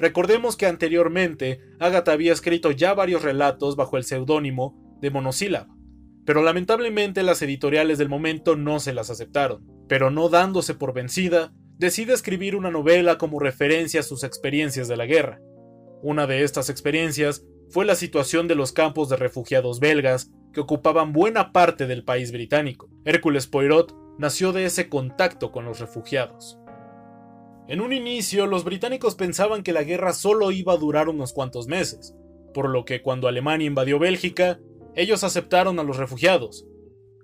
Recordemos 0.01 0.57
que 0.57 0.65
anteriormente 0.65 1.61
Agatha 1.79 2.13
había 2.13 2.33
escrito 2.33 2.71
ya 2.71 2.95
varios 2.95 3.23
relatos 3.23 3.77
bajo 3.77 3.99
el 3.99 4.05
seudónimo 4.05 4.97
de 5.03 5.11
Monosílaba, 5.11 5.69
pero 6.25 6.43
lamentablemente 6.43 7.23
las 7.23 7.43
editoriales 7.43 7.99
del 7.99 8.09
momento 8.09 8.57
no 8.57 8.81
se 8.81 8.95
las 8.95 9.11
aceptaron. 9.11 9.67
Pero 9.89 10.11
no 10.11 10.29
dándose 10.31 10.75
por 10.75 10.95
vencida, 10.95 11.53
decide 11.77 12.15
escribir 12.15 12.57
una 12.57 12.71
novela 12.71 13.19
como 13.19 13.41
referencia 13.41 14.01
a 14.01 14.05
sus 14.05 14.25
experiencias 14.25 14.89
de 14.89 14.97
la 14.97 15.05
guerra. 15.05 15.41
Una 16.03 16.27
de 16.27 16.45
estas 16.45 16.71
experiencias 16.71 17.45
fue 17.69 17.85
la 17.85 17.95
situación 17.95 18.49
de 18.49 18.55
los 18.55 18.73
campos 18.73 19.09
de 19.09 19.17
refugiados 19.17 19.81
belgas 19.81 20.31
que 20.55 20.61
ocupaban 20.61 21.13
buena 21.13 21.53
parte 21.53 21.87
del 21.87 22.05
país 22.05 22.33
británico. 22.33 22.89
Hércules 23.05 23.47
Poirot 23.47 23.95
nació 24.19 24.53
de 24.53 24.65
ese 24.65 24.89
contacto 24.89 25.51
con 25.51 25.65
los 25.65 25.81
refugiados. 25.81 26.59
En 27.71 27.81
un 27.81 27.93
inicio, 27.93 28.49
los 28.49 28.65
británicos 28.65 29.15
pensaban 29.15 29.63
que 29.63 29.73
la 29.73 29.85
guerra 29.85 30.13
solo 30.13 30.51
iba 30.51 30.73
a 30.73 30.77
durar 30.77 31.09
unos 31.09 31.33
cuantos 31.33 31.69
meses, 31.69 32.17
por 32.53 32.69
lo 32.69 32.85
que 32.85 33.01
cuando 33.01 33.29
Alemania 33.29 33.69
invadió 33.69 34.01
Bélgica, 34.01 34.59
ellos 34.97 35.23
aceptaron 35.23 35.79
a 35.79 35.85
los 35.85 35.97
refugiados. 35.97 36.67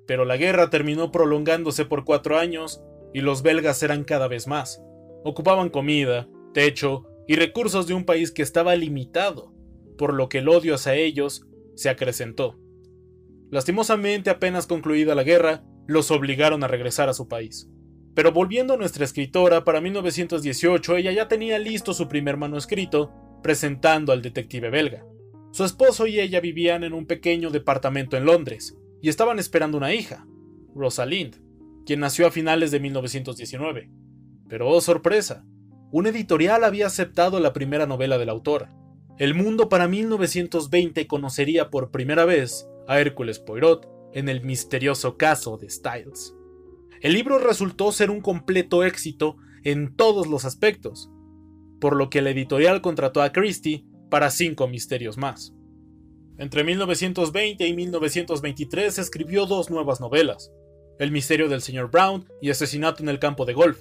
Pero 0.07 0.25
la 0.25 0.37
guerra 0.37 0.71
terminó 0.71 1.11
prolongándose 1.11 1.85
por 1.85 2.05
cuatro 2.05 2.39
años 2.39 2.81
y 3.13 3.23
los 3.23 3.43
belgas 3.43 3.83
eran 3.83 4.05
cada 4.05 4.29
vez 4.29 4.47
más. 4.47 4.81
Ocupaban 5.25 5.69
comida, 5.69 6.29
techo 6.55 7.07
y 7.27 7.35
recursos 7.35 7.89
de 7.89 7.95
un 7.95 8.05
país 8.05 8.31
que 8.31 8.43
estaba 8.43 8.77
limitado, 8.77 9.53
por 9.99 10.15
lo 10.15 10.29
que 10.29 10.39
el 10.39 10.49
odio 10.49 10.77
hacia 10.77 10.95
ellos 10.95 11.45
se 11.75 11.89
acrecentó. 11.89 12.57
Lastimosamente, 13.51 14.31
apenas 14.31 14.69
concluida 14.69 15.17
la 15.17 15.25
guerra, 15.25 15.65
los 15.89 16.13
obligaron 16.13 16.63
a 16.63 16.69
regresar 16.69 17.09
a 17.09 17.15
su 17.15 17.27
país. 17.27 17.69
Pero 18.17 18.33
volviendo 18.33 18.73
a 18.73 18.77
nuestra 18.79 19.05
escritora, 19.05 19.63
para 19.63 19.83
1918 19.83 20.97
ella 20.97 21.13
ya 21.13 21.29
tenía 21.29 21.59
listo 21.59 21.93
su 21.93 22.09
primer 22.09 22.39
manuscrito, 22.39 23.13
presentando 23.43 24.11
al 24.11 24.23
detective 24.23 24.71
belga. 24.71 25.05
Su 25.53 25.65
esposo 25.65 26.07
y 26.07 26.19
ella 26.19 26.41
vivían 26.41 26.83
en 26.83 26.95
un 26.95 27.07
pequeño 27.07 27.51
departamento 27.51 28.17
en 28.17 28.25
Londres, 28.25 28.75
y 29.03 29.11
estaban 29.11 29.39
esperando 29.39 29.77
una 29.77 29.93
hija, 29.93 30.27
Rosalind, 30.75 31.43
quien 31.85 32.01
nació 32.01 32.27
a 32.27 32.31
finales 32.31 32.71
de 32.71 32.81
1919. 32.81 33.91
Pero 34.49 34.71
oh 34.71 34.81
sorpresa, 34.81 35.45
un 35.93 36.07
editorial 36.07 36.65
había 36.65 36.87
aceptado 36.87 37.39
la 37.39 37.53
primera 37.53 37.87
novela 37.87 38.17
de 38.17 38.25
la 38.25 38.33
autora. 38.33 38.75
El 39.19 39.35
mundo 39.35 39.69
para 39.69 39.89
1920 39.89 41.07
conocería 41.07 41.69
por 41.69 41.91
primera 41.91 42.25
vez 42.25 42.67
a 42.89 42.99
Hércules 42.99 43.41
Poirot 43.41 43.87
en 44.15 44.31
el 44.31 44.43
misterioso 44.43 45.19
caso 45.19 45.59
de 45.59 45.69
Styles. 45.69 46.36
El 47.01 47.13
libro 47.13 47.39
resultó 47.39 47.93
ser 47.93 48.11
un 48.11 48.21
completo 48.21 48.85
éxito 48.85 49.37
en 49.65 49.95
todos 49.97 50.27
los 50.27 50.45
aspectos, 50.45 51.11
por 51.81 51.97
lo 51.97 52.09
que 52.11 52.23
la 52.23 52.31
editorial 52.31 52.81
contrató 52.81 53.23
a 53.23 53.33
Christie 53.33 53.85
para 54.11 54.31
cinco 54.31 54.69
misterios 54.69 55.19
más. 55.19 55.55
Entre 56.39 56.65
1920 56.65 57.67
y 57.67 57.75
1923 57.75 58.99
escribió 58.99 59.47
dos 59.47 59.71
nuevas 59.71 60.01
novelas, 60.01 60.53
El 60.99 61.11
misterio 61.11 61.49
del 61.49 61.63
señor 61.63 61.91
Brown 61.91 62.27
y 62.41 62.51
Asesinato 62.51 63.03
en 63.03 63.09
el 63.09 63.19
campo 63.19 63.45
de 63.45 63.55
golf, 63.55 63.81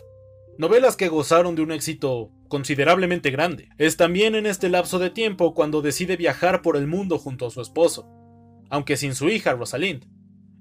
novelas 0.58 0.96
que 0.96 1.10
gozaron 1.10 1.56
de 1.56 1.62
un 1.62 1.72
éxito 1.72 2.32
considerablemente 2.48 3.32
grande. 3.32 3.70
Es 3.78 3.98
también 3.98 4.36
en 4.36 4.46
este 4.46 4.70
lapso 4.70 5.00
de 5.00 5.10
tiempo 5.10 5.54
cuando 5.54 5.82
decide 5.82 6.18
viajar 6.18 6.62
por 6.62 6.78
el 6.78 6.88
mundo 6.88 7.18
junto 7.18 7.48
a 7.48 7.52
su 7.52 7.62
esposo, 7.62 8.08
aunque 8.70 8.98
sin 8.98 9.16
su 9.16 9.30
hija 9.30 9.54
Rosalind. 9.54 10.06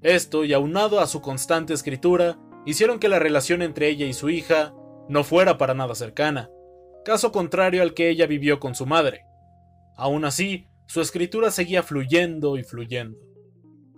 Esto, 0.01 0.45
y 0.45 0.53
aunado 0.53 0.99
a 0.99 1.07
su 1.07 1.21
constante 1.21 1.73
escritura, 1.73 2.37
hicieron 2.65 2.99
que 2.99 3.07
la 3.07 3.19
relación 3.19 3.61
entre 3.61 3.89
ella 3.89 4.05
y 4.05 4.13
su 4.13 4.29
hija 4.29 4.73
no 5.07 5.23
fuera 5.23 5.57
para 5.57 5.73
nada 5.73 5.95
cercana, 5.95 6.49
caso 7.03 7.31
contrario 7.31 7.81
al 7.81 7.93
que 7.93 8.09
ella 8.09 8.25
vivió 8.25 8.59
con 8.59 8.75
su 8.75 8.85
madre. 8.85 9.25
Aún 9.95 10.25
así, 10.25 10.67
su 10.87 11.01
escritura 11.01 11.51
seguía 11.51 11.83
fluyendo 11.83 12.57
y 12.57 12.63
fluyendo. 12.63 13.17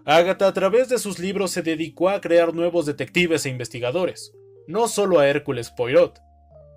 Agatha 0.06 0.48
a 0.48 0.54
través 0.54 0.88
de 0.90 1.00
sus 1.00 1.20
libros 1.20 1.52
se 1.52 1.62
dedicó 1.62 2.10
a 2.10 2.22
crear 2.22 2.54
nuevos 2.54 2.86
detectives 2.86 3.46
e 3.46 3.50
investigadores, 3.50 4.34
no 4.68 4.88
solo 4.88 5.20
a 5.20 5.28
Hércules 5.28 5.70
Poirot, 5.72 6.20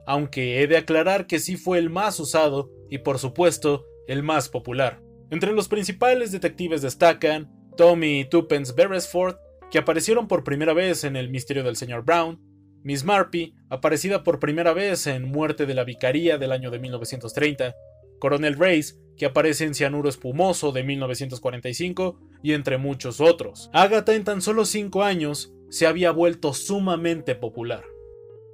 aunque 0.07 0.61
he 0.61 0.67
de 0.67 0.77
aclarar 0.77 1.27
que 1.27 1.39
sí 1.39 1.57
fue 1.57 1.79
el 1.79 1.91
más 1.91 2.19
usado 2.19 2.71
y 2.89 2.99
por 2.99 3.19
supuesto 3.19 3.85
el 4.09 4.23
más 4.23 4.49
popular. 4.49 5.01
Entre 5.31 5.53
los 5.53 5.69
principales 5.69 6.33
detectives 6.33 6.83
destacan 6.83 7.49
Tommy 7.77 8.21
y 8.21 8.25
Tuppence 8.25 8.73
Beresford, 8.73 9.37
que 9.71 9.79
aparecieron 9.79 10.29
por 10.29 10.45
primera 10.45 10.73
vez 10.73 11.05
en 11.05 11.17
El 11.17 11.31
misterio 11.31 11.62
del 11.62 11.77
señor 11.77 12.05
Brown, 12.05 12.41
Miss 12.83 13.05
Marpy, 13.05 13.55
aparecida 13.69 14.25
por 14.25 14.41
primera 14.41 14.73
vez 14.73 15.07
en 15.07 15.31
Muerte 15.31 15.67
de 15.67 15.75
la 15.75 15.85
Vicaría 15.85 16.39
del 16.39 16.53
año 16.53 16.71
de 16.71 16.79
1930, 16.79 17.75
Coronel 18.19 18.59
Race, 18.59 18.95
que 19.17 19.27
aparece 19.27 19.65
en 19.65 19.75
Cianuro 19.75 20.09
Espumoso 20.09 20.73
de 20.73 20.83
1945, 20.83 22.19
y 22.43 22.53
entre 22.55 22.79
muchos 22.79 23.21
otros. 23.21 23.71
Agatha 23.73 24.15
en 24.15 24.25
tan 24.25 24.41
solo 24.41 24.65
cinco 24.65 25.03
años 25.03 25.53
se 25.69 25.87
había 25.87 26.11
vuelto 26.11 26.55
sumamente 26.55 27.35
popular. 27.35 27.85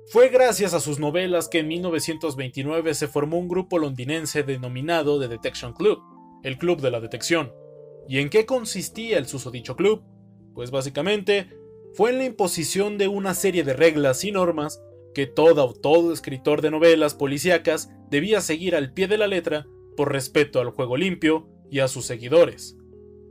Fue 0.08 0.28
gracias 0.28 0.75
a 0.75 0.80
sus 0.80 0.99
novelas 0.99 1.49
que 1.49 1.61
en 1.61 1.68
1929 1.68 2.94
se 2.94 3.08
formó 3.08 3.38
un 3.38 3.49
grupo 3.49 3.78
londinense 3.78 4.42
denominado 4.44 5.20
The 5.20 5.28
Detection 5.28 5.73
Club, 5.73 5.99
el 6.42 6.58
Club 6.58 6.80
de 6.80 6.90
la 6.90 7.00
Detección. 7.00 7.52
¿Y 8.08 8.18
en 8.18 8.30
qué 8.30 8.46
consistía 8.46 9.18
el 9.18 9.26
susodicho 9.26 9.75
club? 9.75 10.04
Pues 10.56 10.70
básicamente 10.70 11.50
fue 11.92 12.10
en 12.10 12.16
la 12.16 12.25
imposición 12.25 12.96
de 12.96 13.08
una 13.08 13.34
serie 13.34 13.62
de 13.62 13.75
reglas 13.75 14.25
y 14.25 14.32
normas 14.32 14.82
que 15.14 15.26
todo 15.26 15.66
o 15.66 15.75
todo 15.75 16.14
escritor 16.14 16.62
de 16.62 16.70
novelas 16.70 17.12
policíacas 17.12 17.90
debía 18.08 18.40
seguir 18.40 18.75
al 18.75 18.94
pie 18.94 19.06
de 19.06 19.18
la 19.18 19.26
letra 19.26 19.66
por 19.98 20.10
respeto 20.10 20.58
al 20.58 20.70
juego 20.70 20.96
limpio 20.96 21.46
y 21.70 21.80
a 21.80 21.88
sus 21.88 22.06
seguidores. 22.06 22.78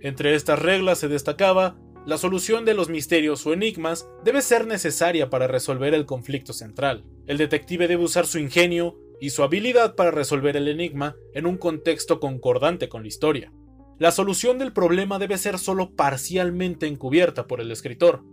Entre 0.01 0.35
estas 0.35 0.59
reglas 0.59 0.99
se 0.99 1.07
destacaba 1.07 1.79
la 2.05 2.19
solución 2.19 2.63
de 2.63 2.75
los 2.75 2.89
misterios 2.89 3.43
o 3.47 3.53
enigmas 3.53 4.07
debe 4.23 4.43
ser 4.43 4.67
necesaria 4.67 5.31
para 5.31 5.47
resolver 5.47 5.95
el 5.95 6.05
conflicto 6.05 6.53
central. 6.53 7.05
El 7.25 7.39
detective 7.39 7.87
debe 7.87 8.03
usar 8.03 8.27
su 8.27 8.37
ingenio 8.37 8.99
y 9.19 9.31
su 9.31 9.41
habilidad 9.41 9.95
para 9.95 10.11
resolver 10.11 10.55
el 10.57 10.67
enigma 10.67 11.15
en 11.33 11.47
un 11.47 11.57
contexto 11.57 12.19
concordante 12.19 12.87
con 12.87 13.01
la 13.01 13.07
historia. 13.07 13.51
La 13.97 14.11
solución 14.11 14.57
del 14.59 14.73
problema 14.73 15.19
debe 15.19 15.37
ser 15.37 15.57
solo 15.57 15.95
parcialmente 15.95 16.87
encubierta 16.87 17.47
por 17.47 17.61
el 17.61 17.71
escritor, 17.71 18.23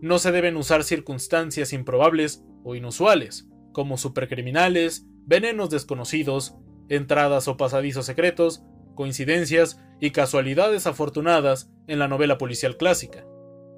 no 0.00 0.18
se 0.18 0.30
deben 0.30 0.56
usar 0.56 0.84
circunstancias 0.84 1.72
improbables 1.72 2.44
o 2.64 2.74
inusuales, 2.74 3.48
como 3.72 3.96
supercriminales, 3.96 5.06
venenos 5.24 5.70
desconocidos, 5.70 6.54
entradas 6.88 7.48
o 7.48 7.56
pasadizos 7.56 8.04
secretos, 8.04 8.62
coincidencias 8.94 9.80
y 10.00 10.10
casualidades 10.10 10.86
afortunadas 10.86 11.70
en 11.86 11.98
la 11.98 12.08
novela 12.08 12.36
policial 12.36 12.76
clásica. 12.76 13.24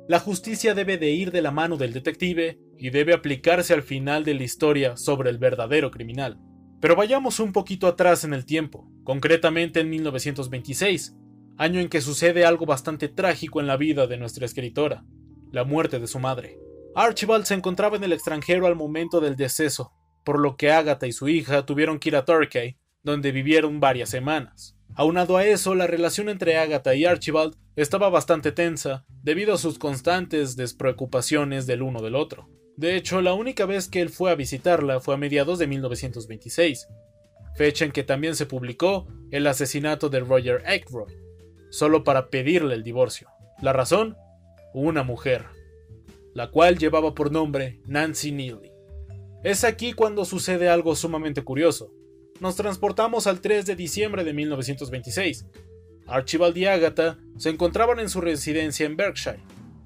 La 0.08 0.18
justicia 0.18 0.74
debe 0.74 0.98
de 0.98 1.10
ir 1.10 1.30
de 1.30 1.42
la 1.42 1.50
mano 1.50 1.76
del 1.76 1.92
detective 1.92 2.58
y 2.78 2.90
debe 2.90 3.14
aplicarse 3.14 3.74
al 3.74 3.82
final 3.82 4.24
de 4.24 4.34
la 4.34 4.42
historia 4.42 4.96
sobre 4.96 5.30
el 5.30 5.38
verdadero 5.38 5.90
criminal. 5.90 6.40
Pero 6.80 6.96
vayamos 6.96 7.40
un 7.40 7.52
poquito 7.52 7.86
atrás 7.86 8.24
en 8.24 8.32
el 8.32 8.44
tiempo, 8.46 8.90
concretamente 9.04 9.80
en 9.80 9.90
1926, 9.90 11.16
año 11.58 11.80
en 11.80 11.88
que 11.88 12.00
sucede 12.00 12.46
algo 12.46 12.64
bastante 12.64 13.08
trágico 13.08 13.60
en 13.60 13.66
la 13.66 13.76
vida 13.76 14.06
de 14.06 14.16
nuestra 14.16 14.46
escritora 14.46 15.04
la 15.52 15.64
muerte 15.64 15.98
de 15.98 16.06
su 16.06 16.18
madre. 16.18 16.58
Archibald 16.94 17.44
se 17.44 17.54
encontraba 17.54 17.96
en 17.96 18.04
el 18.04 18.12
extranjero 18.12 18.66
al 18.66 18.76
momento 18.76 19.20
del 19.20 19.36
deceso, 19.36 19.92
por 20.24 20.40
lo 20.40 20.56
que 20.56 20.70
Agatha 20.70 21.06
y 21.06 21.12
su 21.12 21.28
hija 21.28 21.64
tuvieron 21.64 21.98
que 21.98 22.10
ir 22.10 22.16
a 22.16 22.24
Turkey, 22.24 22.76
donde 23.02 23.32
vivieron 23.32 23.80
varias 23.80 24.10
semanas. 24.10 24.76
Aunado 24.94 25.36
a 25.36 25.46
eso, 25.46 25.74
la 25.74 25.86
relación 25.86 26.28
entre 26.28 26.56
Agatha 26.56 26.94
y 26.94 27.04
Archibald 27.04 27.54
estaba 27.76 28.08
bastante 28.08 28.52
tensa, 28.52 29.04
debido 29.22 29.54
a 29.54 29.58
sus 29.58 29.78
constantes 29.78 30.56
despreocupaciones 30.56 31.66
del 31.66 31.82
uno 31.82 32.02
del 32.02 32.16
otro. 32.16 32.48
De 32.76 32.96
hecho, 32.96 33.22
la 33.22 33.34
única 33.34 33.64
vez 33.64 33.88
que 33.88 34.00
él 34.00 34.08
fue 34.08 34.30
a 34.30 34.34
visitarla 34.34 35.00
fue 35.00 35.14
a 35.14 35.18
mediados 35.18 35.58
de 35.58 35.66
1926, 35.66 36.88
fecha 37.56 37.84
en 37.84 37.92
que 37.92 38.04
también 38.04 38.34
se 38.34 38.46
publicó 38.46 39.06
el 39.30 39.46
asesinato 39.46 40.08
de 40.08 40.20
Roger 40.20 40.62
Ackroyd, 40.66 41.12
solo 41.70 42.04
para 42.04 42.28
pedirle 42.28 42.74
el 42.74 42.82
divorcio. 42.82 43.28
La 43.60 43.72
razón, 43.72 44.16
una 44.72 45.02
mujer, 45.02 45.46
la 46.34 46.50
cual 46.50 46.78
llevaba 46.78 47.14
por 47.14 47.32
nombre 47.32 47.80
Nancy 47.86 48.32
Neely. 48.32 48.70
Es 49.44 49.64
aquí 49.64 49.92
cuando 49.92 50.24
sucede 50.24 50.68
algo 50.68 50.96
sumamente 50.96 51.42
curioso. 51.42 51.92
Nos 52.40 52.56
transportamos 52.56 53.26
al 53.26 53.40
3 53.40 53.66
de 53.66 53.76
diciembre 53.76 54.24
de 54.24 54.32
1926. 54.32 55.46
Archibald 56.06 56.56
y 56.56 56.66
Agatha 56.66 57.18
se 57.36 57.50
encontraban 57.50 57.98
en 57.98 58.08
su 58.08 58.20
residencia 58.20 58.86
en 58.86 58.96
Berkshire. 58.96 59.40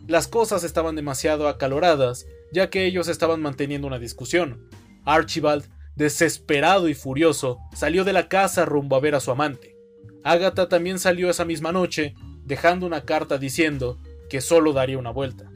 Las 0.07 0.29
cosas 0.29 0.65
estaban 0.65 0.97
demasiado 0.97 1.49
acaloradas, 1.49 2.27
ya 2.53 2.71
que 2.71 2.87
ellos 2.87 3.09
estaban 3.09 3.41
manteniendo 3.41 3.87
una 3.87 3.99
discusión. 3.99 4.69
Archibald, 5.05 5.65
desesperado 5.97 6.89
y 6.89 6.95
furioso, 6.95 7.59
salió 7.75 8.05
de 8.05 8.13
la 8.13 8.29
casa 8.29 8.65
rumbo 8.65 8.97
a 8.97 9.01
ver 9.01 9.15
a 9.15 9.21
su 9.21 9.31
amante. 9.31 9.72
Agatha 10.25 10.69
también 10.69 10.99
salió 10.99 11.31
esa 11.31 11.45
misma 11.45 11.73
noche, 11.73 12.15
dejando 12.45 12.87
una 12.87 13.05
carta 13.05 13.39
diciendo 13.39 13.99
que 14.29 14.41
solo 14.41 14.73
daría 14.73 14.99
una 14.99 15.11
vuelta. 15.11 15.51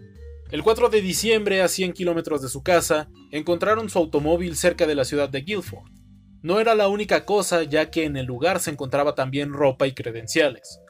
El 0.51 0.63
4 0.63 0.91
de 0.91 1.03
diciembre, 1.03 1.63
a 1.63 1.69
100 1.69 1.93
kilómetros 1.93 2.41
de 2.41 2.49
su 2.49 2.63
casa, 2.63 3.09
encontraron 3.33 3.91
su 3.91 3.99
automóvil 3.99 4.57
cerca 4.57 4.87
de 4.87 4.95
la 4.95 5.05
ciudad 5.05 5.29
de 5.29 5.41
Guilford. 5.41 5.91
No 6.43 6.61
era 6.61 6.77
la 6.77 6.87
única 6.87 7.25
cosa, 7.25 7.65
ya 7.65 7.91
que 7.91 8.05
en 8.05 8.17
el 8.17 8.27
lugar 8.27 8.61
se 8.61 8.71
encontraba 8.71 9.17
también 9.17 9.53
ropa 9.53 9.89
y 9.89 9.93
credenciales. 9.93 10.81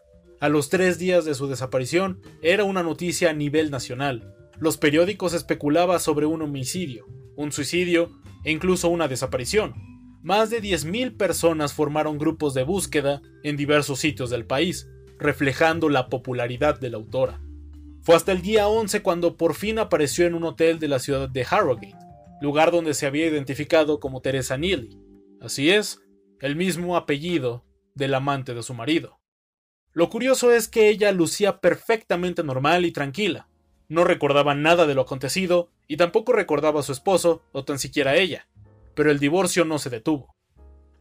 A 0.40 0.50
los 0.50 0.68
tres 0.68 0.98
días 0.98 1.24
de 1.24 1.34
su 1.34 1.48
desaparición, 1.48 2.20
era 2.42 2.64
una 2.64 2.82
noticia 2.82 3.30
a 3.30 3.32
nivel 3.32 3.70
nacional. 3.70 4.34
Los 4.58 4.76
periódicos 4.76 5.32
especulaban 5.32 5.98
sobre 6.00 6.26
un 6.26 6.42
homicidio, 6.42 7.06
un 7.36 7.52
suicidio 7.52 8.10
e 8.44 8.50
incluso 8.50 8.90
una 8.90 9.08
desaparición. 9.08 9.74
Más 10.26 10.50
de 10.50 10.60
10.000 10.60 11.16
personas 11.16 11.72
formaron 11.72 12.18
grupos 12.18 12.52
de 12.52 12.64
búsqueda 12.64 13.22
en 13.44 13.56
diversos 13.56 14.00
sitios 14.00 14.28
del 14.28 14.44
país, 14.44 14.90
reflejando 15.20 15.88
la 15.88 16.08
popularidad 16.08 16.80
de 16.80 16.90
la 16.90 16.96
autora. 16.96 17.40
Fue 18.02 18.16
hasta 18.16 18.32
el 18.32 18.42
día 18.42 18.66
11 18.66 19.02
cuando 19.02 19.36
por 19.36 19.54
fin 19.54 19.78
apareció 19.78 20.26
en 20.26 20.34
un 20.34 20.42
hotel 20.42 20.80
de 20.80 20.88
la 20.88 20.98
ciudad 20.98 21.28
de 21.28 21.46
Harrogate, 21.48 21.94
lugar 22.40 22.72
donde 22.72 22.94
se 22.94 23.06
había 23.06 23.28
identificado 23.28 24.00
como 24.00 24.20
Teresa 24.20 24.56
Neely. 24.58 24.98
Así 25.40 25.70
es, 25.70 26.00
el 26.40 26.56
mismo 26.56 26.96
apellido 26.96 27.64
del 27.94 28.12
amante 28.12 28.52
de 28.52 28.64
su 28.64 28.74
marido. 28.74 29.20
Lo 29.92 30.10
curioso 30.10 30.50
es 30.50 30.66
que 30.66 30.88
ella 30.88 31.12
lucía 31.12 31.60
perfectamente 31.60 32.42
normal 32.42 32.84
y 32.84 32.90
tranquila. 32.90 33.46
No 33.88 34.02
recordaba 34.02 34.56
nada 34.56 34.88
de 34.88 34.96
lo 34.96 35.02
acontecido 35.02 35.70
y 35.86 35.96
tampoco 35.96 36.32
recordaba 36.32 36.80
a 36.80 36.82
su 36.82 36.90
esposo 36.90 37.44
o 37.52 37.64
tan 37.64 37.78
siquiera 37.78 38.10
a 38.10 38.16
ella. 38.16 38.48
Pero 38.96 39.12
el 39.12 39.20
divorcio 39.20 39.64
no 39.64 39.78
se 39.78 39.90
detuvo. 39.90 40.34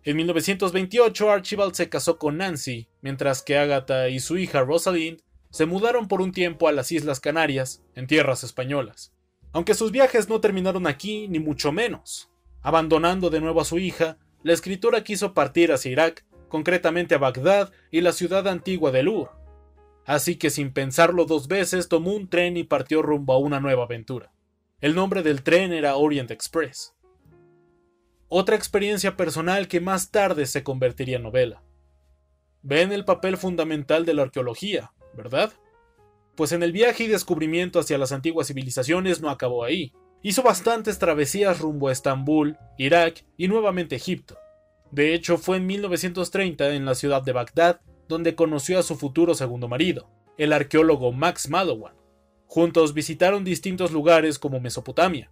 En 0.03 0.17
1928 0.17 1.31
Archibald 1.31 1.73
se 1.73 1.89
casó 1.89 2.19
con 2.19 2.37
Nancy, 2.37 2.87
mientras 3.01 3.41
que 3.41 3.57
Agatha 3.57 4.09
y 4.09 4.19
su 4.19 4.37
hija 4.37 4.61
Rosalind 4.61 5.21
se 5.49 5.65
mudaron 5.65 6.07
por 6.07 6.21
un 6.21 6.31
tiempo 6.31 6.67
a 6.67 6.71
las 6.71 6.91
Islas 6.91 7.19
Canarias, 7.19 7.81
en 7.95 8.05
tierras 8.05 8.43
españolas. 8.43 9.15
Aunque 9.53 9.73
sus 9.73 9.91
viajes 9.91 10.27
no 10.27 10.41
terminaron 10.41 10.85
aquí, 10.85 11.27
ni 11.29 11.39
mucho 11.39 11.71
menos. 11.71 12.29
Abandonando 12.61 13.29
de 13.29 13.39
nuevo 13.39 13.61
a 13.61 13.65
su 13.65 13.79
hija, 13.79 14.17
la 14.43 14.51
escritora 14.51 15.03
quiso 15.03 15.33
partir 15.33 15.71
hacia 15.71 15.91
Irak, 15.91 16.25
concretamente 16.49 17.15
a 17.15 17.19
Bagdad 17.19 17.71
y 17.89 18.01
la 18.01 18.11
ciudad 18.11 18.47
antigua 18.47 18.91
de 18.91 19.03
Lur. 19.03 19.31
Así 20.05 20.35
que 20.35 20.49
sin 20.49 20.71
pensarlo 20.71 21.25
dos 21.25 21.47
veces 21.47 21.87
tomó 21.87 22.13
un 22.13 22.29
tren 22.29 22.57
y 22.57 22.63
partió 22.63 23.01
rumbo 23.01 23.33
a 23.33 23.39
una 23.39 23.59
nueva 23.59 23.85
aventura. 23.85 24.33
El 24.81 24.93
nombre 24.93 25.23
del 25.23 25.41
tren 25.41 25.73
era 25.73 25.95
Orient 25.95 26.31
Express. 26.31 26.94
Otra 28.27 28.55
experiencia 28.55 29.15
personal 29.15 29.67
que 29.67 29.79
más 29.79 30.09
tarde 30.09 30.45
se 30.47 30.63
convertiría 30.63 31.17
en 31.17 31.23
novela. 31.23 31.63
Ven 32.63 32.91
el 32.91 33.05
papel 33.05 33.37
fundamental 33.37 34.05
de 34.05 34.15
la 34.15 34.23
arqueología, 34.23 34.93
¿verdad? 35.15 35.53
Pues 36.35 36.51
en 36.51 36.63
el 36.63 36.71
viaje 36.71 37.03
y 37.03 37.07
descubrimiento 37.07 37.79
hacia 37.79 37.99
las 37.99 38.11
antiguas 38.11 38.47
civilizaciones 38.47 39.21
no 39.21 39.29
acabó 39.29 39.63
ahí. 39.63 39.93
Hizo 40.23 40.41
bastantes 40.41 40.97
travesías 40.97 41.59
rumbo 41.59 41.89
a 41.89 41.91
Estambul, 41.91 42.57
Irak 42.79 43.23
y 43.37 43.47
nuevamente 43.47 43.95
Egipto. 43.95 44.37
De 44.89 45.13
hecho, 45.13 45.37
fue 45.37 45.57
en 45.57 45.67
1930 45.67 46.73
en 46.73 46.85
la 46.85 46.95
ciudad 46.95 47.21
de 47.21 47.31
Bagdad 47.33 47.81
donde 48.07 48.35
conoció 48.35 48.79
a 48.79 48.83
su 48.83 48.95
futuro 48.95 49.35
segundo 49.35 49.67
marido, 49.67 50.09
el 50.37 50.53
arqueólogo 50.53 51.11
Max 51.11 51.49
Madowan. 51.49 51.95
Juntos 52.47 52.93
visitaron 52.93 53.43
distintos 53.43 53.91
lugares 53.91 54.39
como 54.39 54.59
Mesopotamia, 54.59 55.31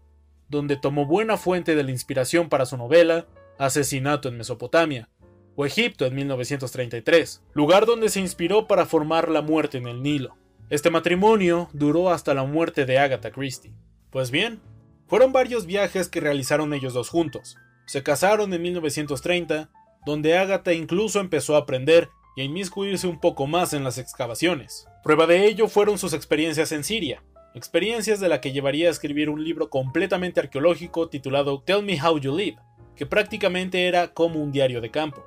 donde 0.53 0.77
tomó 0.77 1.05
buena 1.05 1.35
fuente 1.35 1.75
de 1.75 1.83
la 1.83 1.91
inspiración 1.91 2.47
para 2.47 2.65
su 2.65 2.77
novela 2.77 3.27
Asesinato 3.57 4.29
en 4.29 4.37
Mesopotamia, 4.37 5.09
o 5.55 5.65
Egipto 5.65 6.05
en 6.05 6.15
1933, 6.15 7.43
lugar 7.53 7.85
donde 7.85 8.09
se 8.09 8.19
inspiró 8.19 8.67
para 8.67 8.85
formar 8.85 9.29
La 9.29 9.41
muerte 9.41 9.77
en 9.77 9.87
el 9.87 10.01
Nilo. 10.01 10.37
Este 10.69 10.89
matrimonio 10.89 11.69
duró 11.73 12.09
hasta 12.09 12.33
la 12.33 12.43
muerte 12.43 12.85
de 12.85 12.97
Agatha 12.97 13.31
Christie. 13.31 13.73
Pues 14.09 14.31
bien, 14.31 14.61
fueron 15.07 15.31
varios 15.31 15.65
viajes 15.65 16.07
que 16.07 16.21
realizaron 16.21 16.73
ellos 16.73 16.93
dos 16.93 17.09
juntos. 17.09 17.57
Se 17.85 18.01
casaron 18.01 18.53
en 18.53 18.61
1930, 18.61 19.69
donde 20.05 20.37
Agatha 20.37 20.73
incluso 20.73 21.19
empezó 21.19 21.55
a 21.55 21.59
aprender 21.59 22.09
y 22.35 22.41
a 22.41 22.45
inmiscuirse 22.45 23.07
un 23.07 23.19
poco 23.19 23.45
más 23.45 23.73
en 23.73 23.83
las 23.83 23.97
excavaciones. 23.97 24.87
Prueba 25.03 25.27
de 25.27 25.45
ello 25.45 25.67
fueron 25.67 25.97
sus 25.97 26.13
experiencias 26.13 26.71
en 26.71 26.83
Siria, 26.83 27.23
experiencias 27.55 28.19
de 28.19 28.29
la 28.29 28.41
que 28.41 28.51
llevaría 28.51 28.87
a 28.87 28.91
escribir 28.91 29.29
un 29.29 29.43
libro 29.43 29.69
completamente 29.69 30.39
arqueológico 30.39 31.09
titulado 31.09 31.61
Tell 31.61 31.83
Me 31.83 32.01
How 32.01 32.19
You 32.19 32.35
Live, 32.35 32.57
que 32.95 33.05
prácticamente 33.05 33.87
era 33.87 34.13
como 34.13 34.41
un 34.41 34.51
diario 34.51 34.81
de 34.81 34.91
campo. 34.91 35.23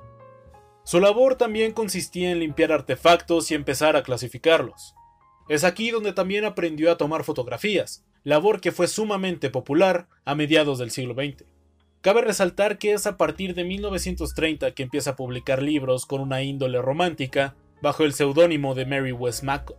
Su 0.83 0.99
labor 0.99 1.35
también 1.35 1.73
consistía 1.73 2.31
en 2.31 2.39
limpiar 2.39 2.71
artefactos 2.71 3.51
y 3.51 3.55
empezar 3.55 3.95
a 3.95 4.03
clasificarlos. 4.03 4.95
Es 5.49 5.63
aquí 5.63 5.91
donde 5.91 6.13
también 6.13 6.45
aprendió 6.45 6.91
a 6.91 6.97
tomar 6.97 7.23
fotografías, 7.23 8.05
labor 8.23 8.61
que 8.61 8.71
fue 8.71 8.87
sumamente 8.87 9.49
popular 9.49 10.07
a 10.25 10.35
mediados 10.35 10.79
del 10.79 10.91
siglo 10.91 11.13
XX. 11.13 11.45
Cabe 12.01 12.21
resaltar 12.21 12.77
que 12.77 12.93
es 12.93 13.07
a 13.07 13.17
partir 13.17 13.53
de 13.53 13.63
1930 13.63 14.71
que 14.71 14.83
empieza 14.83 15.11
a 15.11 15.15
publicar 15.15 15.61
libros 15.61 16.05
con 16.05 16.21
una 16.21 16.41
índole 16.41 16.81
romántica 16.81 17.55
bajo 17.81 18.03
el 18.03 18.13
seudónimo 18.13 18.75
de 18.75 18.85
Mary 18.85 19.11
Westmacott. 19.11 19.77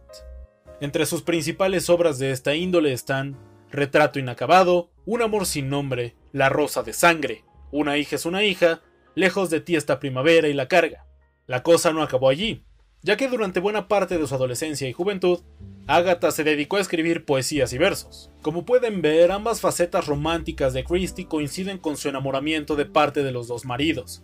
Entre 0.81 1.07
sus 1.07 1.23
principales 1.23 1.91
obras 1.91 2.19
de 2.19 2.31
esta 2.31 2.55
índole 2.55 2.93
están 2.93 3.37
Retrato 3.71 4.19
inacabado, 4.19 4.91
Un 5.05 5.23
amor 5.23 5.45
sin 5.45 5.69
nombre, 5.69 6.15
La 6.33 6.49
rosa 6.49 6.83
de 6.83 6.93
sangre, 6.93 7.45
Una 7.73 7.97
hija 7.97 8.17
es 8.17 8.27
una 8.27 8.45
hija, 8.45 8.83
Lejos 9.15 9.51
de 9.51 9.61
ti 9.61 9.75
esta 9.75 9.99
primavera 9.99 10.49
y 10.49 10.53
La 10.53 10.69
carga. 10.69 11.05
La 11.47 11.63
cosa 11.63 11.93
no 11.93 12.03
acabó 12.03 12.29
allí, 12.29 12.65
ya 13.03 13.17
que 13.17 13.29
durante 13.29 13.61
buena 13.61 13.89
parte 13.89 14.19
de 14.19 14.27
su 14.27 14.35
adolescencia 14.35 14.89
y 14.89 14.93
juventud 14.93 15.41
Agatha 15.89 16.31
se 16.31 16.45
dedicó 16.45 16.77
a 16.77 16.81
escribir 16.81 17.25
poesías 17.25 17.73
y 17.73 17.79
versos. 17.79 18.31
Como 18.43 18.67
pueden 18.67 19.01
ver, 19.01 19.33
ambas 19.33 19.63
facetas 19.63 20.07
románticas 20.07 20.75
de 20.75 20.85
Christie 20.85 21.27
coinciden 21.27 21.79
con 21.79 21.97
su 21.97 22.11
enamoramiento 22.11 22.77
de 22.77 22.85
parte 22.85 23.23
de 23.23 23.33
los 23.33 23.49
dos 23.49 23.65
maridos, 23.65 24.23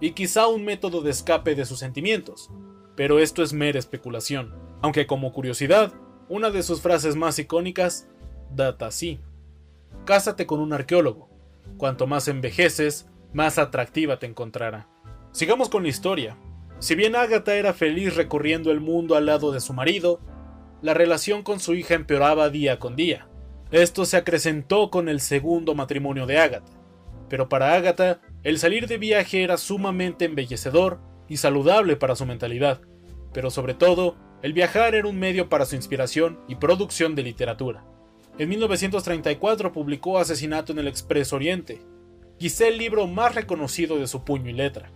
y 0.00 0.12
quizá 0.12 0.46
un 0.46 0.64
método 0.64 1.02
de 1.02 1.10
escape 1.10 1.54
de 1.54 1.66
sus 1.66 1.80
sentimientos, 1.80 2.50
pero 2.96 3.18
esto 3.18 3.42
es 3.42 3.52
mera 3.52 3.78
especulación, 3.78 4.54
aunque 4.82 5.06
como 5.06 5.32
curiosidad, 5.32 5.92
una 6.28 6.50
de 6.50 6.62
sus 6.62 6.82
frases 6.82 7.16
más 7.16 7.38
icónicas 7.38 8.08
data 8.54 8.86
así. 8.86 9.20
Cásate 10.04 10.46
con 10.46 10.60
un 10.60 10.72
arqueólogo, 10.72 11.30
cuanto 11.76 12.06
más 12.06 12.28
envejeces, 12.28 13.08
más 13.32 13.58
atractiva 13.58 14.18
te 14.18 14.26
encontrará. 14.26 14.88
Sigamos 15.30 15.68
con 15.68 15.84
la 15.84 15.88
historia. 15.88 16.36
Si 16.78 16.94
bien 16.94 17.16
Agatha 17.16 17.54
era 17.54 17.72
feliz 17.72 18.16
recorriendo 18.16 18.70
el 18.70 18.80
mundo 18.80 19.14
al 19.14 19.26
lado 19.26 19.52
de 19.52 19.60
su 19.60 19.72
marido, 19.72 20.20
la 20.82 20.94
relación 20.94 21.42
con 21.42 21.60
su 21.60 21.74
hija 21.74 21.94
empeoraba 21.94 22.50
día 22.50 22.78
con 22.78 22.96
día. 22.96 23.28
Esto 23.70 24.04
se 24.04 24.16
acrecentó 24.16 24.90
con 24.90 25.08
el 25.08 25.20
segundo 25.20 25.74
matrimonio 25.74 26.26
de 26.26 26.38
Agatha. 26.38 26.72
Pero 27.28 27.48
para 27.48 27.72
Agatha, 27.74 28.20
el 28.42 28.58
salir 28.58 28.88
de 28.88 28.98
viaje 28.98 29.44
era 29.44 29.56
sumamente 29.56 30.24
embellecedor 30.24 30.98
y 31.28 31.38
saludable 31.38 31.96
para 31.96 32.16
su 32.16 32.26
mentalidad. 32.26 32.82
Pero 33.32 33.50
sobre 33.50 33.74
todo, 33.74 34.16
el 34.42 34.52
viajar 34.52 34.94
era 34.94 35.06
un 35.06 35.18
medio 35.18 35.48
para 35.48 35.64
su 35.64 35.76
inspiración 35.76 36.40
y 36.48 36.56
producción 36.56 37.14
de 37.14 37.22
literatura. 37.22 37.84
En 38.38 38.48
1934 38.48 39.72
publicó 39.72 40.18
Asesinato 40.18 40.72
en 40.72 40.80
el 40.80 40.88
Expreso 40.88 41.36
Oriente, 41.36 41.80
quizá 42.38 42.66
el 42.66 42.78
libro 42.78 43.06
más 43.06 43.34
reconocido 43.34 43.98
de 43.98 44.06
su 44.08 44.24
puño 44.24 44.50
y 44.50 44.54
letra. 44.54 44.90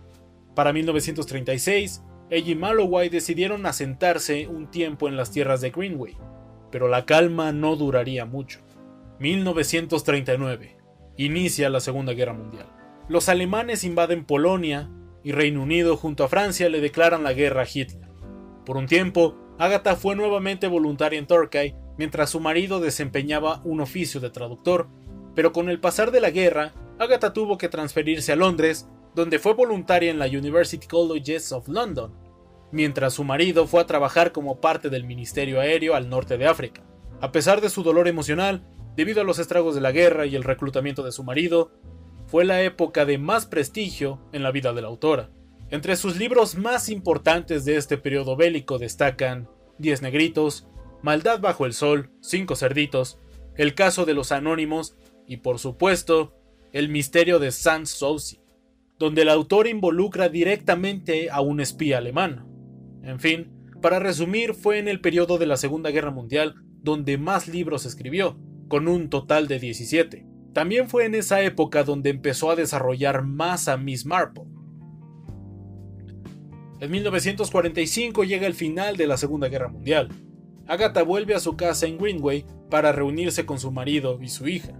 Para 0.53 0.73
1936, 0.73 2.03
ella 2.29 2.51
y 2.51 2.55
Malloway 2.55 3.07
decidieron 3.07 3.65
asentarse 3.65 4.47
un 4.47 4.69
tiempo 4.69 5.07
en 5.07 5.15
las 5.15 5.31
tierras 5.31 5.61
de 5.61 5.69
Greenway, 5.69 6.17
pero 6.71 6.89
la 6.89 7.05
calma 7.05 7.53
no 7.53 7.77
duraría 7.77 8.25
mucho. 8.25 8.59
1939. 9.19 10.77
Inicia 11.15 11.69
la 11.69 11.79
Segunda 11.79 12.13
Guerra 12.13 12.33
Mundial. 12.33 12.67
Los 13.07 13.29
alemanes 13.29 13.85
invaden 13.85 14.25
Polonia 14.25 14.89
y 15.23 15.31
Reino 15.31 15.63
Unido 15.63 15.95
junto 15.95 16.23
a 16.23 16.27
Francia 16.27 16.69
le 16.69 16.81
declaran 16.81 17.23
la 17.23 17.33
guerra 17.33 17.61
a 17.61 17.67
Hitler. 17.71 18.06
Por 18.67 18.75
un 18.75 18.85
tiempo, 18.85 19.37
Agatha 19.57 19.95
fue 19.95 20.17
nuevamente 20.17 20.67
voluntaria 20.67 21.17
en 21.17 21.25
Torquay 21.25 21.73
mientras 21.97 22.31
su 22.31 22.41
marido 22.41 22.81
desempeñaba 22.81 23.61
un 23.63 23.79
oficio 23.79 24.19
de 24.19 24.29
traductor, 24.29 24.89
pero 25.35 25.53
con 25.53 25.69
el 25.69 25.79
pasar 25.79 26.11
de 26.11 26.19
la 26.19 26.31
guerra, 26.31 26.73
Agatha 26.99 27.31
tuvo 27.31 27.57
que 27.57 27.69
transferirse 27.69 28.33
a 28.33 28.35
Londres 28.35 28.89
donde 29.15 29.39
fue 29.39 29.53
voluntaria 29.53 30.11
en 30.11 30.19
la 30.19 30.25
University 30.25 30.85
Colleges 30.85 31.53
of 31.53 31.69
London, 31.69 32.11
mientras 32.73 33.13
su 33.13 33.23
marido 33.23 33.67
fue 33.67 33.79
a 33.79 33.87
trabajar 33.87 34.33
como 34.33 34.59
parte 34.59 34.89
del 34.89 35.05
Ministerio 35.05 35.61
Aéreo 35.61 35.95
al 35.95 36.09
norte 36.09 36.37
de 36.37 36.47
África. 36.47 36.83
A 37.21 37.31
pesar 37.31 37.61
de 37.61 37.69
su 37.69 37.83
dolor 37.83 38.09
emocional, 38.09 38.67
debido 38.97 39.21
a 39.21 39.23
los 39.23 39.39
estragos 39.39 39.75
de 39.75 39.81
la 39.81 39.93
guerra 39.93 40.25
y 40.25 40.35
el 40.35 40.43
reclutamiento 40.43 41.03
de 41.03 41.13
su 41.13 41.23
marido, 41.23 41.71
fue 42.25 42.43
la 42.43 42.61
época 42.61 43.05
de 43.05 43.17
más 43.17 43.45
prestigio 43.45 44.19
en 44.33 44.43
la 44.43 44.51
vida 44.51 44.73
de 44.73 44.81
la 44.81 44.89
autora. 44.89 45.29
Entre 45.69 45.95
sus 45.95 46.17
libros 46.17 46.55
más 46.55 46.89
importantes 46.89 47.65
de 47.65 47.75
este 47.75 47.97
periodo 47.97 48.35
bélico 48.35 48.77
destacan 48.77 49.49
Diez 49.77 50.01
Negritos, 50.01 50.67
Maldad 51.01 51.39
bajo 51.39 51.65
el 51.65 51.73
Sol, 51.73 52.09
Cinco 52.21 52.55
Cerditos, 52.55 53.19
El 53.55 53.75
caso 53.75 54.05
de 54.05 54.13
los 54.13 54.31
Anónimos 54.31 54.95
y, 55.27 55.37
por 55.37 55.59
supuesto, 55.59 56.33
El 56.71 56.89
misterio 56.89 57.39
de 57.39 57.51
Sans 57.51 57.89
Souci 57.89 58.39
donde 58.99 59.21
el 59.21 59.29
autor 59.29 59.67
involucra 59.67 60.29
directamente 60.29 61.29
a 61.29 61.41
un 61.41 61.59
espía 61.59 61.99
alemán. 61.99 62.45
En 63.03 63.19
fin, 63.19 63.51
para 63.81 63.99
resumir, 63.99 64.53
fue 64.53 64.79
en 64.79 64.87
el 64.87 65.01
periodo 65.01 65.37
de 65.37 65.45
la 65.45 65.57
Segunda 65.57 65.91
Guerra 65.91 66.11
Mundial 66.11 66.55
donde 66.81 67.17
más 67.17 67.47
libros 67.47 67.85
escribió, 67.85 68.39
con 68.67 68.87
un 68.87 69.09
total 69.09 69.47
de 69.47 69.59
17. 69.59 70.25
También 70.53 70.89
fue 70.89 71.05
en 71.05 71.15
esa 71.15 71.41
época 71.41 71.83
donde 71.83 72.09
empezó 72.09 72.49
a 72.49 72.55
desarrollar 72.55 73.23
más 73.23 73.67
a 73.67 73.77
Miss 73.77 74.05
Marple. 74.05 74.45
En 76.79 76.91
1945 76.91 78.23
llega 78.23 78.45
el 78.45 78.53
final 78.53 78.97
de 78.97 79.07
la 79.07 79.17
Segunda 79.17 79.47
Guerra 79.47 79.67
Mundial. 79.67 80.09
Agatha 80.67 81.01
vuelve 81.01 81.33
a 81.33 81.39
su 81.39 81.57
casa 81.57 81.87
en 81.87 81.97
Greenway 81.97 82.45
para 82.69 82.91
reunirse 82.91 83.47
con 83.47 83.59
su 83.59 83.71
marido 83.71 84.19
y 84.21 84.29
su 84.29 84.47
hija. 84.47 84.73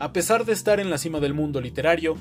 A 0.00 0.12
pesar 0.12 0.44
de 0.44 0.52
estar 0.52 0.80
en 0.80 0.90
la 0.90 0.98
cima 0.98 1.20
del 1.20 1.32
mundo 1.32 1.60
literario, 1.60 2.16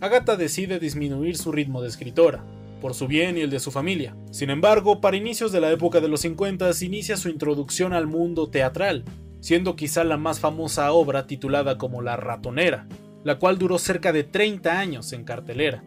Agatha 0.00 0.36
decide 0.36 0.78
disminuir 0.78 1.36
su 1.36 1.52
ritmo 1.52 1.82
de 1.82 1.88
escritora, 1.88 2.42
por 2.80 2.94
su 2.94 3.06
bien 3.06 3.36
y 3.36 3.42
el 3.42 3.50
de 3.50 3.60
su 3.60 3.70
familia. 3.70 4.16
Sin 4.30 4.48
embargo, 4.48 5.02
para 5.02 5.18
inicios 5.18 5.52
de 5.52 5.60
la 5.60 5.70
época 5.70 6.00
de 6.00 6.08
los 6.08 6.20
50 6.20 6.70
inicia 6.80 7.18
su 7.18 7.28
introducción 7.28 7.92
al 7.92 8.06
mundo 8.06 8.48
teatral, 8.48 9.04
siendo 9.40 9.76
quizá 9.76 10.04
la 10.04 10.16
más 10.16 10.40
famosa 10.40 10.90
obra 10.92 11.26
titulada 11.26 11.76
como 11.76 12.00
La 12.00 12.16
ratonera, 12.16 12.88
la 13.24 13.38
cual 13.38 13.58
duró 13.58 13.78
cerca 13.78 14.10
de 14.12 14.24
30 14.24 14.78
años 14.78 15.12
en 15.12 15.24
cartelera, 15.24 15.84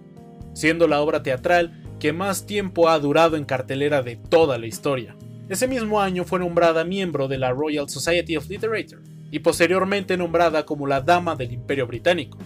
siendo 0.54 0.88
la 0.88 1.02
obra 1.02 1.24
teatral 1.24 1.82
que 2.02 2.14
más 2.14 2.48
tiempo 2.48 2.90
ha 2.90 2.98
durado 2.98 3.38
en 3.38 3.46
cartelera 3.46 4.02
de 4.02 4.16
toda 4.16 4.58
la 4.58 4.66
historia. 4.66 5.16
Ese 5.50 5.68
mismo 5.68 6.02
año 6.02 6.26
fue 6.26 6.40
nombrada 6.40 6.84
miembro 6.84 7.28
de 7.28 7.38
la 7.38 7.52
Royal 7.52 7.88
Society 7.88 8.36
of 8.38 8.50
Literature 8.50 9.04
y 9.30 9.38
posteriormente 9.38 10.18
nombrada 10.18 10.66
como 10.66 10.88
la 10.88 11.02
Dama 11.02 11.36
del 11.36 11.52
Imperio 11.52 11.86
Británico, 11.86 12.40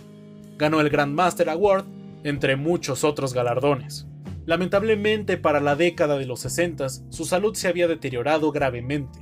ganó 0.58 0.82
el 0.82 0.90
Grandmaster 0.90 1.50
Award, 1.50 1.86
entre 2.26 2.58
muchos 2.58 3.06
otros 3.06 3.34
galardones. 3.34 4.06
Lamentablemente 4.46 5.38
para 5.38 5.62
la 5.62 5.78
década 5.78 6.18
de 6.18 6.26
los 6.26 6.42
60, 6.42 6.90
su 6.90 7.24
salud 7.24 7.56
se 7.56 7.70
había 7.70 7.88
deteriorado 7.88 8.52
gravemente. 8.52 9.20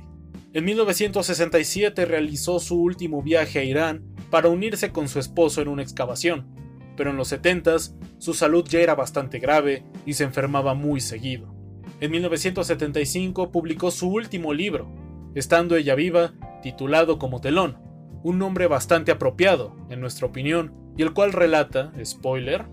En 0.52 0.64
1967 0.64 2.06
realizó 2.06 2.58
su 2.58 2.82
último 2.82 3.22
viaje 3.22 3.60
a 3.60 3.64
Irán 3.64 4.02
para 4.30 4.48
unirse 4.48 4.90
con 4.90 5.08
su 5.08 5.20
esposo 5.20 5.62
en 5.62 5.68
una 5.68 5.82
excavación, 5.82 6.63
pero 6.96 7.10
en 7.10 7.16
los 7.16 7.28
70 7.28 7.76
su 8.18 8.34
salud 8.34 8.64
ya 8.68 8.80
era 8.80 8.94
bastante 8.94 9.38
grave 9.38 9.82
y 10.06 10.14
se 10.14 10.24
enfermaba 10.24 10.74
muy 10.74 11.00
seguido. 11.00 11.54
En 12.00 12.10
1975 12.10 13.50
publicó 13.50 13.90
su 13.90 14.08
último 14.08 14.52
libro, 14.52 14.90
estando 15.34 15.76
ella 15.76 15.94
viva, 15.94 16.32
titulado 16.62 17.18
como 17.18 17.40
Telón, 17.40 17.78
un 18.22 18.38
nombre 18.38 18.66
bastante 18.66 19.12
apropiado, 19.12 19.76
en 19.90 20.00
nuestra 20.00 20.26
opinión, 20.26 20.72
y 20.96 21.02
el 21.02 21.12
cual 21.12 21.32
relata, 21.32 21.92
spoiler, 22.04 22.64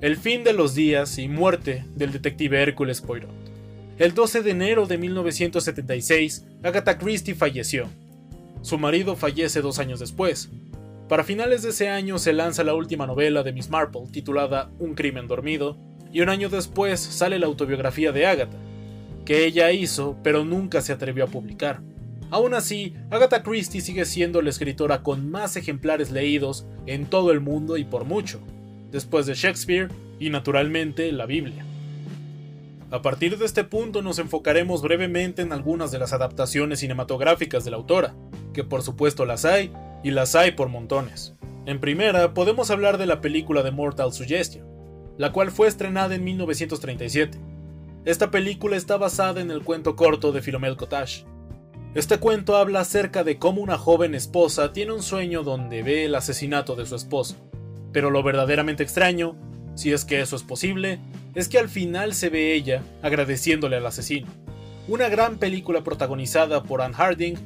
el 0.00 0.16
fin 0.16 0.44
de 0.44 0.52
los 0.52 0.74
días 0.74 1.18
y 1.18 1.28
muerte 1.28 1.84
del 1.94 2.12
detective 2.12 2.62
Hércules 2.62 3.00
Poirot. 3.00 3.30
El 3.98 4.14
12 4.14 4.42
de 4.42 4.50
enero 4.50 4.86
de 4.86 4.98
1976, 4.98 6.46
Agatha 6.62 6.98
Christie 6.98 7.34
falleció. 7.34 7.88
Su 8.62 8.78
marido 8.78 9.16
fallece 9.16 9.60
dos 9.60 9.78
años 9.78 10.00
después. 10.00 10.50
Para 11.12 11.24
finales 11.24 11.60
de 11.60 11.68
ese 11.68 11.90
año 11.90 12.18
se 12.18 12.32
lanza 12.32 12.64
la 12.64 12.72
última 12.72 13.06
novela 13.06 13.42
de 13.42 13.52
Miss 13.52 13.68
Marple, 13.68 14.06
titulada 14.10 14.70
Un 14.78 14.94
crimen 14.94 15.28
dormido, 15.28 15.76
y 16.10 16.22
un 16.22 16.30
año 16.30 16.48
después 16.48 17.00
sale 17.00 17.38
la 17.38 17.44
autobiografía 17.44 18.12
de 18.12 18.24
Agatha, 18.24 18.56
que 19.26 19.44
ella 19.44 19.70
hizo 19.72 20.16
pero 20.22 20.46
nunca 20.46 20.80
se 20.80 20.90
atrevió 20.90 21.24
a 21.24 21.26
publicar. 21.26 21.82
Aún 22.30 22.54
así, 22.54 22.94
Agatha 23.10 23.42
Christie 23.42 23.82
sigue 23.82 24.06
siendo 24.06 24.40
la 24.40 24.48
escritora 24.48 25.02
con 25.02 25.30
más 25.30 25.54
ejemplares 25.56 26.10
leídos 26.10 26.64
en 26.86 27.04
todo 27.04 27.30
el 27.30 27.40
mundo 27.40 27.76
y 27.76 27.84
por 27.84 28.06
mucho, 28.06 28.40
después 28.90 29.26
de 29.26 29.34
Shakespeare 29.34 29.90
y 30.18 30.30
naturalmente 30.30 31.12
la 31.12 31.26
Biblia. 31.26 31.66
A 32.90 33.02
partir 33.02 33.36
de 33.36 33.44
este 33.44 33.64
punto 33.64 34.00
nos 34.00 34.18
enfocaremos 34.18 34.80
brevemente 34.80 35.42
en 35.42 35.52
algunas 35.52 35.92
de 35.92 35.98
las 35.98 36.14
adaptaciones 36.14 36.78
cinematográficas 36.78 37.66
de 37.66 37.70
la 37.70 37.76
autora, 37.76 38.14
que 38.54 38.64
por 38.64 38.80
supuesto 38.80 39.26
las 39.26 39.44
hay, 39.44 39.70
y 40.02 40.10
las 40.10 40.34
hay 40.34 40.52
por 40.52 40.68
montones. 40.68 41.34
En 41.66 41.80
primera, 41.80 42.34
podemos 42.34 42.70
hablar 42.70 42.98
de 42.98 43.06
la 43.06 43.20
película 43.20 43.62
de 43.62 43.70
Mortal 43.70 44.12
Suggestion, 44.12 44.66
la 45.16 45.32
cual 45.32 45.50
fue 45.50 45.68
estrenada 45.68 46.14
en 46.14 46.24
1937. 46.24 47.38
Esta 48.04 48.30
película 48.30 48.76
está 48.76 48.96
basada 48.96 49.40
en 49.40 49.50
el 49.50 49.62
cuento 49.62 49.94
corto 49.94 50.32
de 50.32 50.42
Philomel 50.42 50.76
Cottage. 50.76 51.24
Este 51.94 52.18
cuento 52.18 52.56
habla 52.56 52.80
acerca 52.80 53.22
de 53.22 53.38
cómo 53.38 53.60
una 53.60 53.78
joven 53.78 54.14
esposa 54.14 54.72
tiene 54.72 54.92
un 54.92 55.02
sueño 55.02 55.42
donde 55.42 55.82
ve 55.82 56.06
el 56.06 56.14
asesinato 56.14 56.74
de 56.74 56.86
su 56.86 56.96
esposo. 56.96 57.36
Pero 57.92 58.10
lo 58.10 58.22
verdaderamente 58.22 58.82
extraño, 58.82 59.36
si 59.74 59.92
es 59.92 60.04
que 60.04 60.20
eso 60.20 60.34
es 60.34 60.42
posible, 60.42 60.98
es 61.34 61.48
que 61.48 61.58
al 61.58 61.68
final 61.68 62.14
se 62.14 62.28
ve 62.28 62.54
ella 62.54 62.82
agradeciéndole 63.02 63.76
al 63.76 63.86
asesino. 63.86 64.26
Una 64.88 65.08
gran 65.08 65.36
película 65.36 65.84
protagonizada 65.84 66.62
por 66.64 66.82
Anne 66.82 66.94
Harding, 66.94 67.36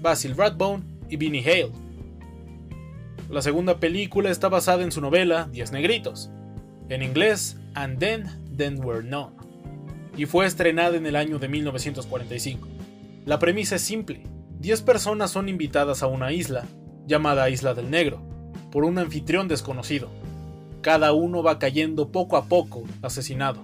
Basil 0.00 0.36
Rathbone 0.36 0.82
y 1.08 1.16
Vinnie 1.16 1.42
Hale. 1.42 1.81
La 3.32 3.40
segunda 3.40 3.80
película 3.80 4.30
está 4.30 4.50
basada 4.50 4.82
en 4.82 4.92
su 4.92 5.00
novela 5.00 5.48
Diez 5.50 5.72
Negritos, 5.72 6.30
en 6.90 7.02
inglés 7.02 7.56
And 7.72 7.98
Then, 7.98 8.26
Then 8.58 8.84
Were 8.84 9.02
None, 9.02 9.32
y 10.18 10.26
fue 10.26 10.44
estrenada 10.44 10.98
en 10.98 11.06
el 11.06 11.16
año 11.16 11.38
de 11.38 11.48
1945. 11.48 12.68
La 13.24 13.38
premisa 13.38 13.76
es 13.76 13.80
simple, 13.80 14.24
10 14.58 14.82
personas 14.82 15.30
son 15.30 15.48
invitadas 15.48 16.02
a 16.02 16.08
una 16.08 16.30
isla, 16.30 16.66
llamada 17.06 17.48
Isla 17.48 17.72
del 17.72 17.90
Negro, 17.90 18.20
por 18.70 18.84
un 18.84 18.98
anfitrión 18.98 19.48
desconocido. 19.48 20.10
Cada 20.82 21.14
uno 21.14 21.42
va 21.42 21.58
cayendo 21.58 22.12
poco 22.12 22.36
a 22.36 22.44
poco, 22.44 22.82
asesinado. 23.00 23.62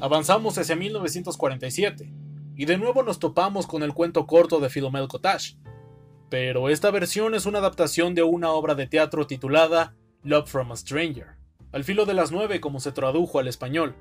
Avanzamos 0.00 0.56
hacia 0.56 0.76
1947, 0.76 2.10
y 2.56 2.64
de 2.64 2.78
nuevo 2.78 3.02
nos 3.02 3.18
topamos 3.18 3.66
con 3.66 3.82
el 3.82 3.92
cuento 3.92 4.26
corto 4.26 4.60
de 4.60 4.70
Philomel 4.70 5.08
Cottage. 5.08 5.58
Pero 6.30 6.70
esta 6.70 6.90
versión 6.90 7.34
es 7.34 7.44
una 7.44 7.58
adaptación 7.58 8.14
de 8.14 8.22
una 8.22 8.50
obra 8.52 8.74
de 8.74 8.86
teatro 8.86 9.26
titulada 9.26 9.94
Love 10.22 10.48
from 10.48 10.72
a 10.72 10.76
Stranger 10.76 11.40
al 11.72 11.84
filo 11.84 12.04
de 12.04 12.14
las 12.14 12.32
nueve 12.32 12.60
como 12.60 12.80
se 12.80 12.92
tradujo 12.92 13.38
al 13.38 13.48
español, 13.48 13.94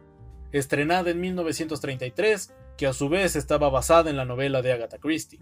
estrenada 0.52 1.12
en 1.12 1.22
1933, 1.22 2.54
que 2.78 2.88
a 2.88 2.94
su 2.94 3.10
vez 3.10 3.36
estaba 3.36 3.70
basada 3.70 4.10
en 4.10 4.18
la 4.18 4.26
novela 4.26 4.62
de 4.62 4.72
Agatha 4.72 4.98
Christie. 4.98 5.40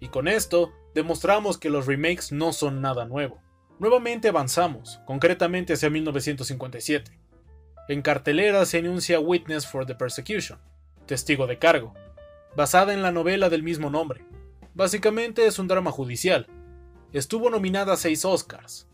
Y 0.00 0.08
con 0.08 0.26
esto 0.26 0.72
demostramos 0.94 1.58
que 1.58 1.70
los 1.70 1.86
remakes 1.86 2.32
no 2.32 2.52
son 2.52 2.80
nada 2.80 3.04
nuevo. 3.04 3.40
Nuevamente 3.78 4.28
avanzamos, 4.28 5.00
concretamente 5.06 5.74
hacia 5.74 5.90
1957. 5.90 7.18
En 7.88 8.02
cartelera 8.02 8.64
se 8.66 8.78
anuncia 8.78 9.20
Witness 9.20 9.66
for 9.66 9.86
the 9.86 9.94
Persecution, 9.94 10.58
Testigo 11.06 11.46
de 11.46 11.58
Cargo, 11.58 11.94
basada 12.56 12.94
en 12.94 13.02
la 13.02 13.12
novela 13.12 13.50
del 13.50 13.62
mismo 13.62 13.90
nombre. 13.90 14.24
Básicamente 14.74 15.46
es 15.46 15.60
un 15.60 15.68
drama 15.68 15.92
judicial. 15.92 16.48
Estuvo 17.12 17.48
nominada 17.48 17.92
a 17.92 17.96
seis 17.96 18.24
Oscars. 18.24 18.88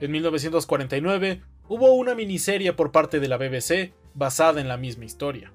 En 0.00 0.10
1949 0.10 1.42
hubo 1.68 1.92
una 1.92 2.14
miniserie 2.14 2.72
por 2.72 2.92
parte 2.92 3.20
de 3.20 3.28
la 3.28 3.36
BBC 3.36 3.92
basada 4.14 4.60
en 4.60 4.68
la 4.68 4.78
misma 4.78 5.04
historia. 5.04 5.52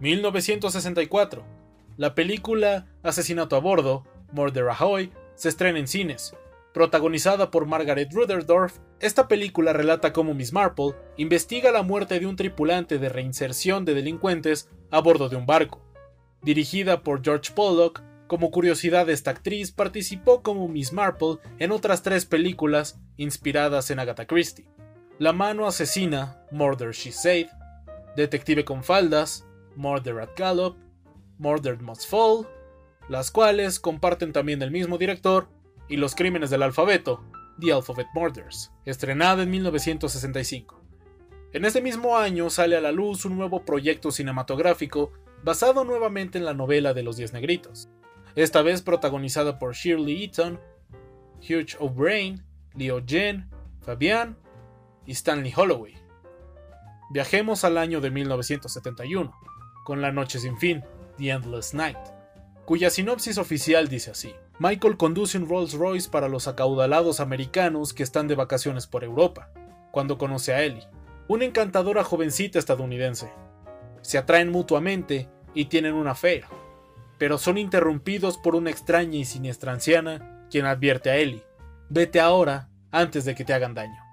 1964. 0.00 1.44
La 1.98 2.14
película 2.14 2.86
Asesinato 3.02 3.56
a 3.56 3.60
Bordo, 3.60 4.04
Murder 4.32 4.68
Ahoy, 4.70 5.12
se 5.34 5.50
estrena 5.50 5.78
en 5.78 5.86
cines. 5.86 6.34
Protagonizada 6.72 7.50
por 7.50 7.66
Margaret 7.66 8.10
Rutherford, 8.10 8.72
esta 9.00 9.28
película 9.28 9.74
relata 9.74 10.14
cómo 10.14 10.32
Miss 10.32 10.54
Marple 10.54 10.94
investiga 11.18 11.72
la 11.72 11.82
muerte 11.82 12.20
de 12.20 12.26
un 12.26 12.36
tripulante 12.36 12.98
de 12.98 13.10
reinserción 13.10 13.84
de 13.84 13.92
delincuentes 13.92 14.70
a 14.90 15.00
bordo 15.00 15.28
de 15.28 15.36
un 15.36 15.44
barco. 15.44 15.82
Dirigida 16.42 17.02
por 17.02 17.22
George 17.22 17.52
Pollock, 17.54 18.02
como 18.26 18.50
curiosidad 18.50 19.08
esta 19.08 19.30
actriz 19.30 19.72
participó 19.72 20.42
como 20.42 20.68
Miss 20.68 20.92
Marple 20.92 21.38
en 21.58 21.70
otras 21.70 22.02
tres 22.02 22.26
películas 22.26 22.98
inspiradas 23.16 23.90
en 23.90 23.98
Agatha 23.98 24.26
Christie. 24.26 24.68
La 25.18 25.32
mano 25.32 25.66
asesina, 25.66 26.42
Murder 26.50 26.92
She 26.92 27.12
Said, 27.12 27.46
Detective 28.16 28.64
con 28.64 28.82
faldas, 28.82 29.46
Murder 29.76 30.20
at 30.20 30.30
Gallop, 30.36 30.76
Murder 31.38 31.80
Must 31.80 32.08
Fall, 32.08 32.46
las 33.08 33.30
cuales 33.30 33.78
comparten 33.78 34.32
también 34.32 34.62
el 34.62 34.70
mismo 34.70 34.98
director, 34.98 35.48
y 35.88 35.96
Los 35.96 36.14
Crímenes 36.14 36.50
del 36.50 36.62
Alfabeto, 36.62 37.22
The 37.60 37.72
Alphabet 37.72 38.08
Murders, 38.14 38.72
estrenada 38.84 39.42
en 39.42 39.50
1965. 39.50 40.82
En 41.52 41.64
ese 41.64 41.80
mismo 41.80 42.16
año 42.18 42.50
sale 42.50 42.76
a 42.76 42.80
la 42.80 42.92
luz 42.92 43.24
un 43.24 43.38
nuevo 43.38 43.64
proyecto 43.64 44.10
cinematográfico 44.10 45.12
basado 45.44 45.84
nuevamente 45.84 46.38
en 46.38 46.44
la 46.44 46.54
novela 46.54 46.92
de 46.92 47.02
los 47.02 47.16
Diez 47.16 47.32
Negritos, 47.32 47.88
esta 48.36 48.60
vez 48.60 48.82
protagonizada 48.82 49.58
por 49.58 49.74
Shirley 49.74 50.24
Eaton, 50.24 50.60
Hugh 51.40 51.80
O'Brien, 51.80 52.44
Leo 52.74 53.02
Jen, 53.04 53.48
Fabian 53.80 54.36
y 55.06 55.12
Stanley 55.12 55.52
Holloway. 55.56 55.94
Viajemos 57.10 57.64
al 57.64 57.78
año 57.78 58.00
de 58.00 58.10
1971, 58.10 59.32
con 59.84 60.02
La 60.02 60.12
Noche 60.12 60.38
Sin 60.38 60.58
Fin, 60.58 60.84
The 61.16 61.30
Endless 61.30 61.72
Night, 61.72 61.98
cuya 62.66 62.90
sinopsis 62.90 63.38
oficial 63.38 63.88
dice 63.88 64.10
así. 64.10 64.34
Michael 64.58 64.96
conduce 64.96 65.38
un 65.38 65.48
Rolls 65.48 65.72
Royce 65.74 66.10
para 66.10 66.28
los 66.28 66.48
acaudalados 66.48 67.20
americanos 67.20 67.94
que 67.94 68.02
están 68.02 68.28
de 68.28 68.34
vacaciones 68.34 68.86
por 68.86 69.04
Europa, 69.04 69.50
cuando 69.92 70.18
conoce 70.18 70.52
a 70.52 70.62
Ellie, 70.62 70.86
una 71.28 71.44
encantadora 71.44 72.04
jovencita 72.04 72.58
estadounidense. 72.58 73.32
Se 74.02 74.18
atraen 74.18 74.50
mutuamente 74.50 75.28
y 75.54 75.66
tienen 75.66 75.94
una 75.94 76.14
fe, 76.14 76.42
pero 77.18 77.38
son 77.38 77.58
interrumpidos 77.58 78.38
por 78.38 78.54
una 78.54 78.70
extraña 78.70 79.18
y 79.18 79.24
siniestra 79.24 79.72
anciana, 79.72 80.46
quien 80.50 80.66
advierte 80.66 81.10
a 81.10 81.16
Ellie, 81.16 81.44
vete 81.88 82.20
ahora 82.20 82.68
antes 82.90 83.24
de 83.24 83.34
que 83.34 83.44
te 83.44 83.52
hagan 83.52 83.74
daño. 83.74 84.06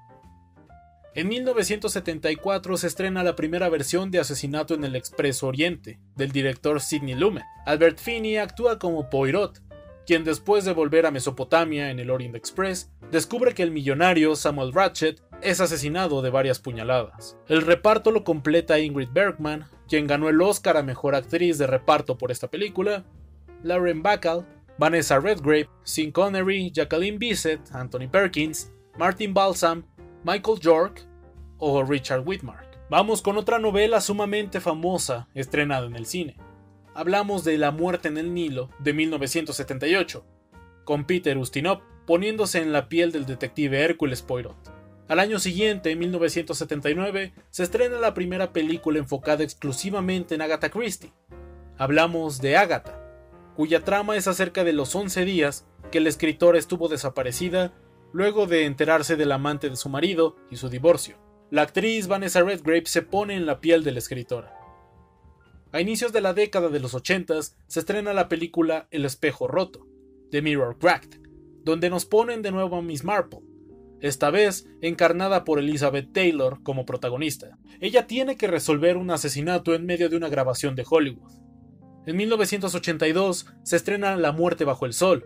En 1.15 1.27
1974 1.27 2.75
se 2.77 2.87
estrena 2.87 3.23
la 3.23 3.35
primera 3.35 3.69
versión 3.69 4.09
de 4.09 4.19
Asesinato 4.19 4.73
en 4.73 4.83
el 4.83 4.95
Expreso 4.95 5.45
Oriente, 5.45 5.99
del 6.15 6.31
director 6.31 6.81
Sidney 6.81 7.13
Lumet. 7.13 7.43
Albert 7.67 7.99
Finney 7.99 8.37
actúa 8.37 8.79
como 8.79 9.11
Poirot, 9.11 9.61
quien 10.07 10.23
después 10.23 10.65
de 10.65 10.73
volver 10.73 11.05
a 11.05 11.11
Mesopotamia 11.11 11.91
en 11.91 11.99
el 11.99 12.09
Orient 12.09 12.35
Express, 12.35 12.91
descubre 13.11 13.53
que 13.53 13.61
el 13.61 13.69
millonario 13.69 14.35
Samuel 14.35 14.73
Ratchet 14.73 15.21
es 15.43 15.61
asesinado 15.61 16.21
de 16.21 16.29
varias 16.29 16.59
puñaladas. 16.59 17.37
El 17.47 17.61
reparto 17.61 18.11
lo 18.11 18.23
completa 18.23 18.79
Ingrid 18.79 19.09
Bergman, 19.11 19.65
quien 19.87 20.07
ganó 20.07 20.29
el 20.29 20.41
Oscar 20.41 20.77
a 20.77 20.83
Mejor 20.83 21.15
Actriz 21.15 21.57
de 21.57 21.67
Reparto 21.67 22.17
por 22.17 22.31
esta 22.31 22.49
película, 22.49 23.03
Lauren 23.61 24.01
Bacall, 24.01 24.45
Vanessa 24.77 25.19
Redgrave, 25.19 25.69
Sean 25.83 26.11
Connery, 26.11 26.71
Jacqueline 26.71 27.19
Bisset, 27.19 27.59
Anthony 27.73 28.07
Perkins, 28.09 28.71
Martin 28.97 29.33
Balsam, 29.33 29.83
Michael 30.23 30.59
York 30.59 31.05
o 31.57 31.83
Richard 31.83 32.23
Whitmark. 32.25 32.79
Vamos 32.89 33.21
con 33.21 33.37
otra 33.37 33.59
novela 33.59 34.01
sumamente 34.01 34.59
famosa 34.59 35.27
estrenada 35.33 35.87
en 35.87 35.95
el 35.95 36.05
cine. 36.05 36.37
Hablamos 36.95 37.43
de 37.43 37.57
La 37.57 37.71
muerte 37.71 38.07
en 38.07 38.17
el 38.17 38.33
Nilo 38.33 38.69
de 38.79 38.93
1978, 38.93 40.25
con 40.83 41.05
Peter 41.05 41.37
Ustinov 41.37 41.81
poniéndose 42.05 42.61
en 42.61 42.73
la 42.73 42.89
piel 42.89 43.11
del 43.11 43.25
detective 43.25 43.81
Hércules 43.81 44.21
Poirot. 44.21 44.72
Al 45.07 45.19
año 45.19 45.37
siguiente, 45.37 45.91
en 45.91 45.99
1979, 45.99 47.33
se 47.49 47.63
estrena 47.63 47.99
la 47.99 48.13
primera 48.13 48.53
película 48.53 48.99
enfocada 48.99 49.43
exclusivamente 49.43 50.35
en 50.35 50.41
Agatha 50.41 50.69
Christie. 50.69 51.11
Hablamos 51.77 52.39
de 52.39 52.55
Agatha, 52.55 52.99
cuya 53.55 53.83
trama 53.83 54.15
es 54.15 54.27
acerca 54.27 54.63
de 54.63 54.71
los 54.71 54.95
11 54.95 55.25
días 55.25 55.67
que 55.91 55.99
la 55.99 56.09
escritora 56.09 56.57
estuvo 56.57 56.87
desaparecida 56.87 57.73
luego 58.13 58.47
de 58.47 58.65
enterarse 58.65 59.17
del 59.17 59.31
amante 59.33 59.69
de 59.69 59.75
su 59.75 59.89
marido 59.89 60.37
y 60.49 60.55
su 60.55 60.69
divorcio. 60.69 61.17
La 61.51 61.63
actriz 61.63 62.07
Vanessa 62.07 62.41
Redgrave 62.41 62.85
se 62.85 63.01
pone 63.01 63.35
en 63.35 63.45
la 63.45 63.59
piel 63.59 63.83
de 63.83 63.91
la 63.91 63.99
escritora. 63.99 64.55
A 65.73 65.81
inicios 65.81 66.13
de 66.13 66.21
la 66.21 66.33
década 66.33 66.69
de 66.69 66.79
los 66.79 66.93
80 66.93 67.41
se 67.41 67.79
estrena 67.79 68.13
la 68.13 68.29
película 68.29 68.87
El 68.91 69.05
espejo 69.05 69.47
roto, 69.47 69.85
The 70.31 70.41
Mirror 70.41 70.77
Cracked, 70.77 71.19
donde 71.63 71.89
nos 71.89 72.05
ponen 72.05 72.41
de 72.41 72.51
nuevo 72.51 72.77
a 72.77 72.81
Miss 72.81 73.03
Marple, 73.03 73.41
esta 74.03 74.31
vez 74.31 74.67
encarnada 74.81 75.45
por 75.45 75.59
Elizabeth 75.59 76.11
Taylor 76.11 76.61
como 76.61 76.85
protagonista. 76.85 77.57
Ella 77.79 78.05
tiene 78.05 78.35
que 78.35 78.47
resolver 78.47 78.97
un 78.97 79.09
asesinato 79.11 79.73
en 79.73 79.85
medio 79.85 80.09
de 80.09 80.17
una 80.17 80.27
grabación 80.27 80.75
de 80.75 80.83
Hollywood. 80.87 81.31
En 82.05 82.17
1982 82.17 83.45
se 83.63 83.75
estrena 83.77 84.17
La 84.17 84.33
muerte 84.33 84.65
bajo 84.65 84.85
el 84.85 84.91
sol, 84.91 85.23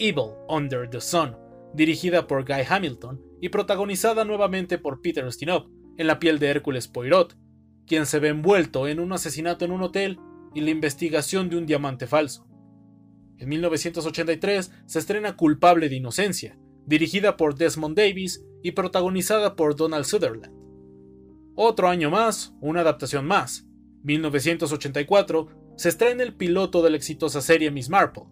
Evil 0.00 0.32
Under 0.48 0.90
the 0.90 1.00
Sun, 1.00 1.36
dirigida 1.72 2.26
por 2.26 2.44
Guy 2.44 2.64
Hamilton 2.68 3.22
y 3.40 3.48
protagonizada 3.50 4.24
nuevamente 4.24 4.78
por 4.78 5.00
Peter 5.00 5.24
Ustinov, 5.24 5.68
en 5.96 6.08
la 6.08 6.18
piel 6.18 6.40
de 6.40 6.48
Hércules 6.48 6.88
Poirot, 6.88 7.36
quien 7.86 8.06
se 8.06 8.18
ve 8.18 8.28
envuelto 8.28 8.88
en 8.88 8.98
un 8.98 9.12
asesinato 9.12 9.64
en 9.64 9.70
un 9.70 9.82
hotel 9.82 10.18
y 10.52 10.62
la 10.62 10.70
investigación 10.70 11.48
de 11.48 11.58
un 11.58 11.66
diamante 11.66 12.08
falso. 12.08 12.48
En 13.38 13.48
1983 13.50 14.72
se 14.84 14.98
estrena 14.98 15.36
Culpable 15.36 15.88
de 15.88 15.94
Inocencia, 15.94 16.58
dirigida 16.86 17.36
por 17.36 17.56
Desmond 17.56 17.96
Davis 17.96 18.44
y 18.62 18.72
protagonizada 18.72 19.56
por 19.56 19.76
Donald 19.76 20.04
Sutherland. 20.04 20.52
Otro 21.54 21.88
año 21.88 22.10
más, 22.10 22.54
una 22.60 22.80
adaptación 22.80 23.26
más. 23.26 23.66
1984 24.02 25.48
se 25.76 25.88
estrena 25.88 26.22
el 26.22 26.34
piloto 26.34 26.82
de 26.82 26.90
la 26.90 26.96
exitosa 26.96 27.40
serie 27.40 27.70
Miss 27.70 27.88
Marple, 27.88 28.24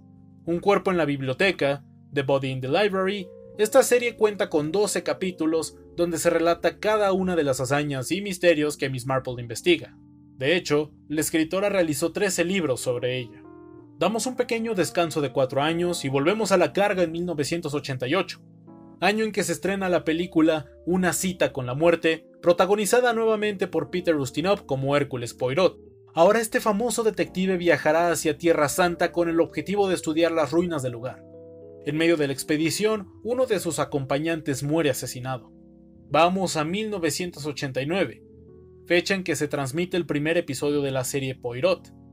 Un 0.47 0.61
cuerpo 0.61 0.91
en 0.91 0.99
la 0.99 1.05
biblioteca, 1.05 1.85
The 2.13 2.23
Body 2.23 2.51
in 2.51 2.61
the 2.61 2.69
Library. 2.69 3.29
Esta 3.59 3.83
serie 3.83 4.17
cuenta 4.17 4.51
con 4.51 4.73
12 4.73 5.03
capítulos 5.03 5.77
donde 5.97 6.19
se 6.19 6.31
relata 6.31 6.79
cada 6.79 7.13
una 7.13 7.37
de 7.37 7.45
las 7.45 7.61
hazañas 7.61 8.11
y 8.11 8.21
misterios 8.21 8.77
que 8.77 8.91
Miss 8.91 9.07
Marple 9.07 9.41
investiga. 9.41 9.97
De 10.37 10.57
hecho, 10.57 10.93
la 11.09 11.21
escritora 11.21 11.69
realizó 11.69 12.13
13 12.13 12.45
libros 12.45 12.81
sobre 12.81 13.19
ella. 13.19 13.44
Damos 14.05 14.27
un 14.27 14.37
pequeño 14.37 14.75
descanso 14.75 15.23
de 15.23 15.33
cuatro 15.33 15.63
años 15.63 16.05
y 16.05 16.11
volvemos 16.11 16.53
a 16.53 16.59
la 16.59 16.75
carga 16.75 17.05
en 17.05 17.13
1988, 17.13 18.39
año 19.01 19.25
en 19.25 19.33
que 19.33 19.43
se 19.43 19.53
estrena 19.53 19.89
la 19.89 20.05
película 20.05 20.67
Una 20.85 21.15
cita 21.15 21.55
con 21.55 21.65
la 21.65 21.73
muerte, 21.73 22.27
protagonizada 22.43 23.15
nuevamente 23.15 23.67
por 23.67 23.89
Peter 23.89 24.15
Ustinov 24.15 24.67
como 24.67 24.95
Hércules 24.95 25.33
Poirot. 25.33 25.79
Ahora 26.13 26.43
este 26.43 26.61
famoso 26.61 27.03
detective 27.03 27.57
viajará 27.57 28.11
hacia 28.11 28.37
Tierra 28.37 28.69
Santa 28.69 29.11
con 29.11 29.31
el 29.31 29.41
objetivo 29.41 29.89
de 29.89 29.95
estudiar 29.95 30.33
las 30.33 30.53
ruinas 30.53 30.83
del 30.83 30.93
lugar. 30.93 31.25
En 31.87 31.97
medio 31.97 32.19
de 32.19 32.27
la 32.27 32.35
expedición, 32.35 33.09
uno 33.23 33.47
de 33.47 33.59
sus 33.59 33.79
acompañantes 33.79 34.63
muere 34.63 34.91
asesinado. 34.91 35.51
Vamos 36.11 36.59
a 36.59 36.65
1989, 36.65 38.23
fecha 38.85 39.15
en 39.15 39.25
que 39.25 39.35
se 39.35 39.49
transmite 39.49 39.97
el 39.97 40.05
primer 40.05 40.37
episodio 40.37 40.83
de 40.83 40.91
la 40.91 41.05
serie 41.05 41.35
Poirot, 41.37 42.04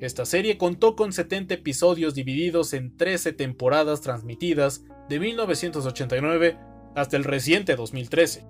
esta 0.00 0.24
serie 0.24 0.58
contó 0.58 0.94
con 0.94 1.12
70 1.12 1.54
episodios 1.54 2.14
divididos 2.14 2.72
en 2.72 2.96
13 2.96 3.32
temporadas 3.32 4.00
transmitidas 4.00 4.84
de 5.08 5.18
1989 5.18 6.56
hasta 6.94 7.16
el 7.16 7.24
reciente 7.24 7.74
2013. 7.74 8.46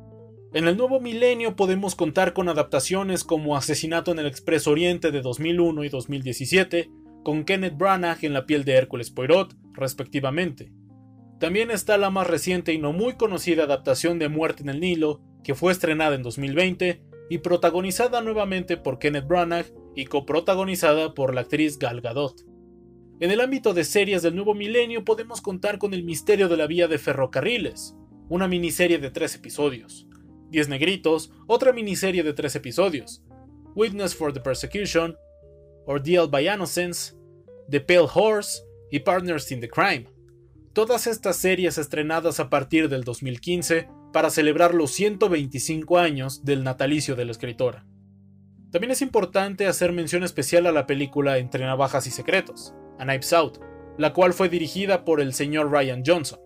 En 0.55 0.67
el 0.67 0.77
nuevo 0.77 1.01
milenio 1.01 1.57
podemos 1.57 1.95
contar 1.95 2.33
con 2.33 2.49
adaptaciones 2.49 3.25
como 3.25 3.57
Asesinato 3.57 4.13
en 4.13 4.19
el 4.19 4.27
Express 4.27 4.67
Oriente 4.67 5.11
de 5.11 5.21
2001 5.21 5.85
y 5.85 5.89
2017, 5.89 6.91
con 7.23 7.45
Kenneth 7.45 7.77
Branagh 7.77 8.25
en 8.25 8.33
la 8.33 8.47
piel 8.47 8.65
de 8.65 8.73
Hércules 8.73 9.11
Poirot, 9.11 9.55
respectivamente. 9.75 10.73
También 11.39 11.71
está 11.71 11.99
la 11.99 12.11
más 12.11 12.27
reciente 12.27 12.73
y 12.73 12.79
no 12.79 12.93
muy 12.93 13.15
conocida 13.15 13.65
adaptación 13.65 14.19
de 14.19 14.29
Muerte 14.29 14.63
en 14.63 14.71
el 14.71 14.81
Nilo, 14.81 15.21
que 15.45 15.55
fue 15.55 15.71
estrenada 15.71 16.15
en 16.15 16.23
2020 16.23 17.03
y 17.31 17.39
protagonizada 17.39 18.21
nuevamente 18.23 18.77
por 18.77 18.99
Kenneth 18.99 19.27
Branagh 19.27 19.67
y 19.95 20.07
coprotagonizada 20.07 21.15
por 21.15 21.35
la 21.35 21.43
actriz 21.43 21.79
Gal 21.79 22.01
Gadot. 22.01 22.45
En 23.21 23.31
el 23.31 23.41
ámbito 23.41 23.75
de 23.75 23.85
series 23.85 24.23
del 24.23 24.37
nuevo 24.37 24.55
milenio 24.55 25.05
podemos 25.05 25.41
contar 25.41 25.79
con 25.79 25.93
El 25.93 26.05
misterio 26.05 26.49
de 26.49 26.57
la 26.57 26.67
vía 26.67 26.87
de 26.87 26.99
ferrocarriles, 26.99 27.97
una 28.29 28.47
miniserie 28.47 28.99
de 28.99 29.11
tres 29.11 29.35
episodios, 29.35 30.07
Diez 30.51 30.69
Negritos, 30.69 31.33
otra 31.47 31.73
miniserie 31.73 32.23
de 32.23 32.33
tres 32.33 32.55
episodios, 32.55 33.23
Witness 33.75 34.15
for 34.15 34.33
the 34.33 34.41
Persecution, 34.41 35.17
Ordeal 35.87 36.29
by 36.29 36.47
Innocence, 36.47 37.15
The 37.71 37.81
Pale 37.81 38.09
Horse 38.15 38.63
y 38.91 39.01
Partners 39.01 39.51
in 39.51 39.61
the 39.61 39.69
Crime. 39.69 40.07
Todas 40.73 41.07
estas 41.07 41.37
series 41.37 41.77
estrenadas 41.77 42.41
a 42.41 42.51
partir 42.51 42.89
del 42.89 43.05
2015 43.05 43.89
para 44.13 44.31
celebrar 44.31 44.75
los 44.75 44.93
125 44.93 45.99
años 45.99 46.45
del 46.45 46.63
natalicio 46.63 47.17
de 47.17 47.25
la 47.25 47.33
escritora. 47.33 47.87
También 48.71 48.91
es 48.91 49.01
importante 49.01 49.67
hacer 49.67 49.93
mención 49.93 50.25
especial 50.25 50.67
a 50.67 50.73
la 50.73 50.87
película 50.87 51.39
Entre 51.39 51.65
Navajas 51.65 52.07
y 52.07 52.11
Secretos, 52.11 52.75
A 52.99 53.05
Knives 53.05 53.33
Out, 53.33 53.59
la 53.97 54.13
cual 54.13 54.35
fue 54.35 54.51
dirigida 54.51 55.05
por 55.05 55.21
el 55.21 55.33
señor 55.33 55.71
Ryan 55.71 56.03
Johnson. 56.05 56.39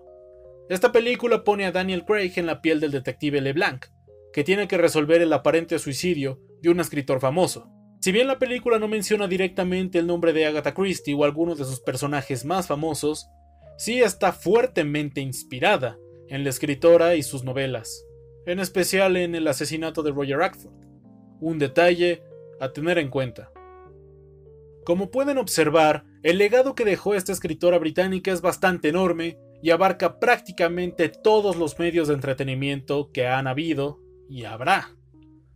Esta 0.68 0.92
película 0.92 1.42
pone 1.42 1.66
a 1.66 1.72
Daniel 1.72 2.04
Craig 2.04 2.32
en 2.36 2.46
la 2.46 2.62
piel 2.62 2.78
del 2.78 2.92
detective 2.92 3.40
LeBlanc, 3.40 3.86
que 4.32 4.44
tiene 4.44 4.68
que 4.68 4.78
resolver 4.78 5.20
el 5.20 5.32
aparente 5.32 5.78
suicidio 5.78 6.40
de 6.62 6.70
un 6.70 6.78
escritor 6.78 7.20
famoso. 7.20 7.68
Si 8.00 8.12
bien 8.12 8.28
la 8.28 8.38
película 8.38 8.78
no 8.78 8.88
menciona 8.88 9.26
directamente 9.26 9.98
el 9.98 10.06
nombre 10.06 10.32
de 10.32 10.46
Agatha 10.46 10.74
Christie 10.74 11.14
o 11.14 11.24
alguno 11.24 11.56
de 11.56 11.64
sus 11.64 11.80
personajes 11.80 12.44
más 12.44 12.68
famosos, 12.68 13.28
sí 13.76 14.00
está 14.00 14.32
fuertemente 14.32 15.20
inspirada 15.20 15.98
en 16.28 16.44
la 16.44 16.50
escritora 16.50 17.16
y 17.16 17.22
sus 17.22 17.44
novelas, 17.44 18.04
en 18.46 18.60
especial 18.60 19.16
en 19.16 19.34
el 19.34 19.46
asesinato 19.48 20.02
de 20.02 20.12
Roger 20.12 20.40
Ackford, 20.42 20.81
un 21.42 21.58
detalle 21.58 22.22
a 22.60 22.72
tener 22.72 22.98
en 22.98 23.10
cuenta. 23.10 23.50
Como 24.84 25.10
pueden 25.10 25.38
observar, 25.38 26.04
el 26.22 26.38
legado 26.38 26.74
que 26.74 26.84
dejó 26.84 27.14
esta 27.14 27.32
escritora 27.32 27.78
británica 27.78 28.32
es 28.32 28.40
bastante 28.40 28.88
enorme 28.88 29.38
y 29.60 29.70
abarca 29.70 30.18
prácticamente 30.18 31.08
todos 31.08 31.56
los 31.56 31.78
medios 31.78 32.08
de 32.08 32.14
entretenimiento 32.14 33.10
que 33.12 33.26
han 33.26 33.46
habido 33.46 34.00
y 34.28 34.44
habrá. 34.44 34.96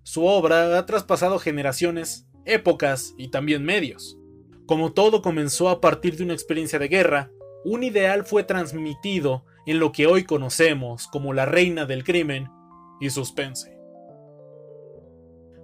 Su 0.03 0.27
obra 0.27 0.79
ha 0.79 0.87
traspasado 0.87 1.39
generaciones, 1.39 2.29
épocas 2.45 3.15
y 3.17 3.29
también 3.29 3.65
medios. 3.65 4.19
Como 4.67 4.93
todo 4.93 5.23
comenzó 5.23 5.69
a 5.69 5.81
partir 5.81 6.17
de 6.17 6.25
una 6.25 6.35
experiencia 6.35 6.79
de 6.79 6.89
guerra, 6.89 7.31
un 7.65 7.83
ideal 7.83 8.25
fue 8.25 8.45
transmitido 8.45 9.45
en 9.67 9.81
lo 9.81 9.91
que 9.93 10.07
hoy 10.07 10.25
conocemos 10.25 11.07
como 11.09 11.33
la 11.33 11.47
reina 11.47 11.87
del 11.87 12.05
crimen 12.05 12.49
y 13.01 13.11
suspense. 13.11 13.76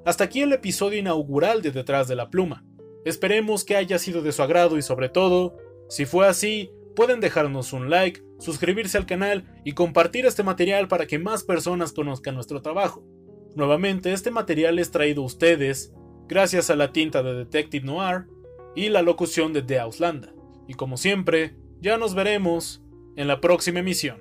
Hasta 0.05 0.25
aquí 0.25 0.41
el 0.41 0.53
episodio 0.53 0.99
inaugural 0.99 1.63
de 1.63 1.71
Detrás 1.71 2.09
de 2.09 2.17
la 2.17 2.29
Pluma. 2.29 2.65
Esperemos 3.05 3.65
que 3.65 3.77
haya 3.77 4.01
sido 4.01 4.21
de 4.21 4.33
su 4.33 4.43
agrado 4.43 4.77
y 4.77 4.83
sobre 4.83 5.09
todo, 5.09 5.57
si 5.89 6.07
fue 6.07 6.27
así, 6.27 6.73
pueden 6.97 7.21
dejarnos 7.21 7.73
un 7.73 7.89
like, 7.89 8.21
suscribirse 8.41 8.99
al 8.99 9.07
canal 9.07 9.45
y 9.65 9.75
compartir 9.75 10.27
este 10.27 10.43
material 10.43 10.89
para 10.89 11.07
que 11.07 11.21
más 11.21 11.45
personas 11.45 11.93
conozcan 11.93 12.35
nuestro 12.35 12.63
trabajo. 12.63 13.05
Nuevamente, 13.55 14.13
este 14.13 14.33
material 14.33 14.81
es 14.81 14.91
traído 14.91 15.23
a 15.23 15.27
ustedes 15.27 15.93
gracias 16.27 16.69
a 16.69 16.77
la 16.77 16.93
tinta 16.93 17.23
de 17.23 17.35
Detective 17.35 17.87
Noir 17.87 18.27
y 18.75 18.89
la 18.89 19.03
locución 19.03 19.53
de 19.53 19.63
The 19.63 19.79
Auslanda. 19.79 20.35
Y 20.67 20.75
como 20.75 20.97
siempre, 20.97 21.55
ya 21.81 21.97
nos 21.97 22.15
veremos 22.17 22.83
en 23.15 23.29
la 23.29 23.41
próxima 23.41 23.81
emisión. 23.81 24.21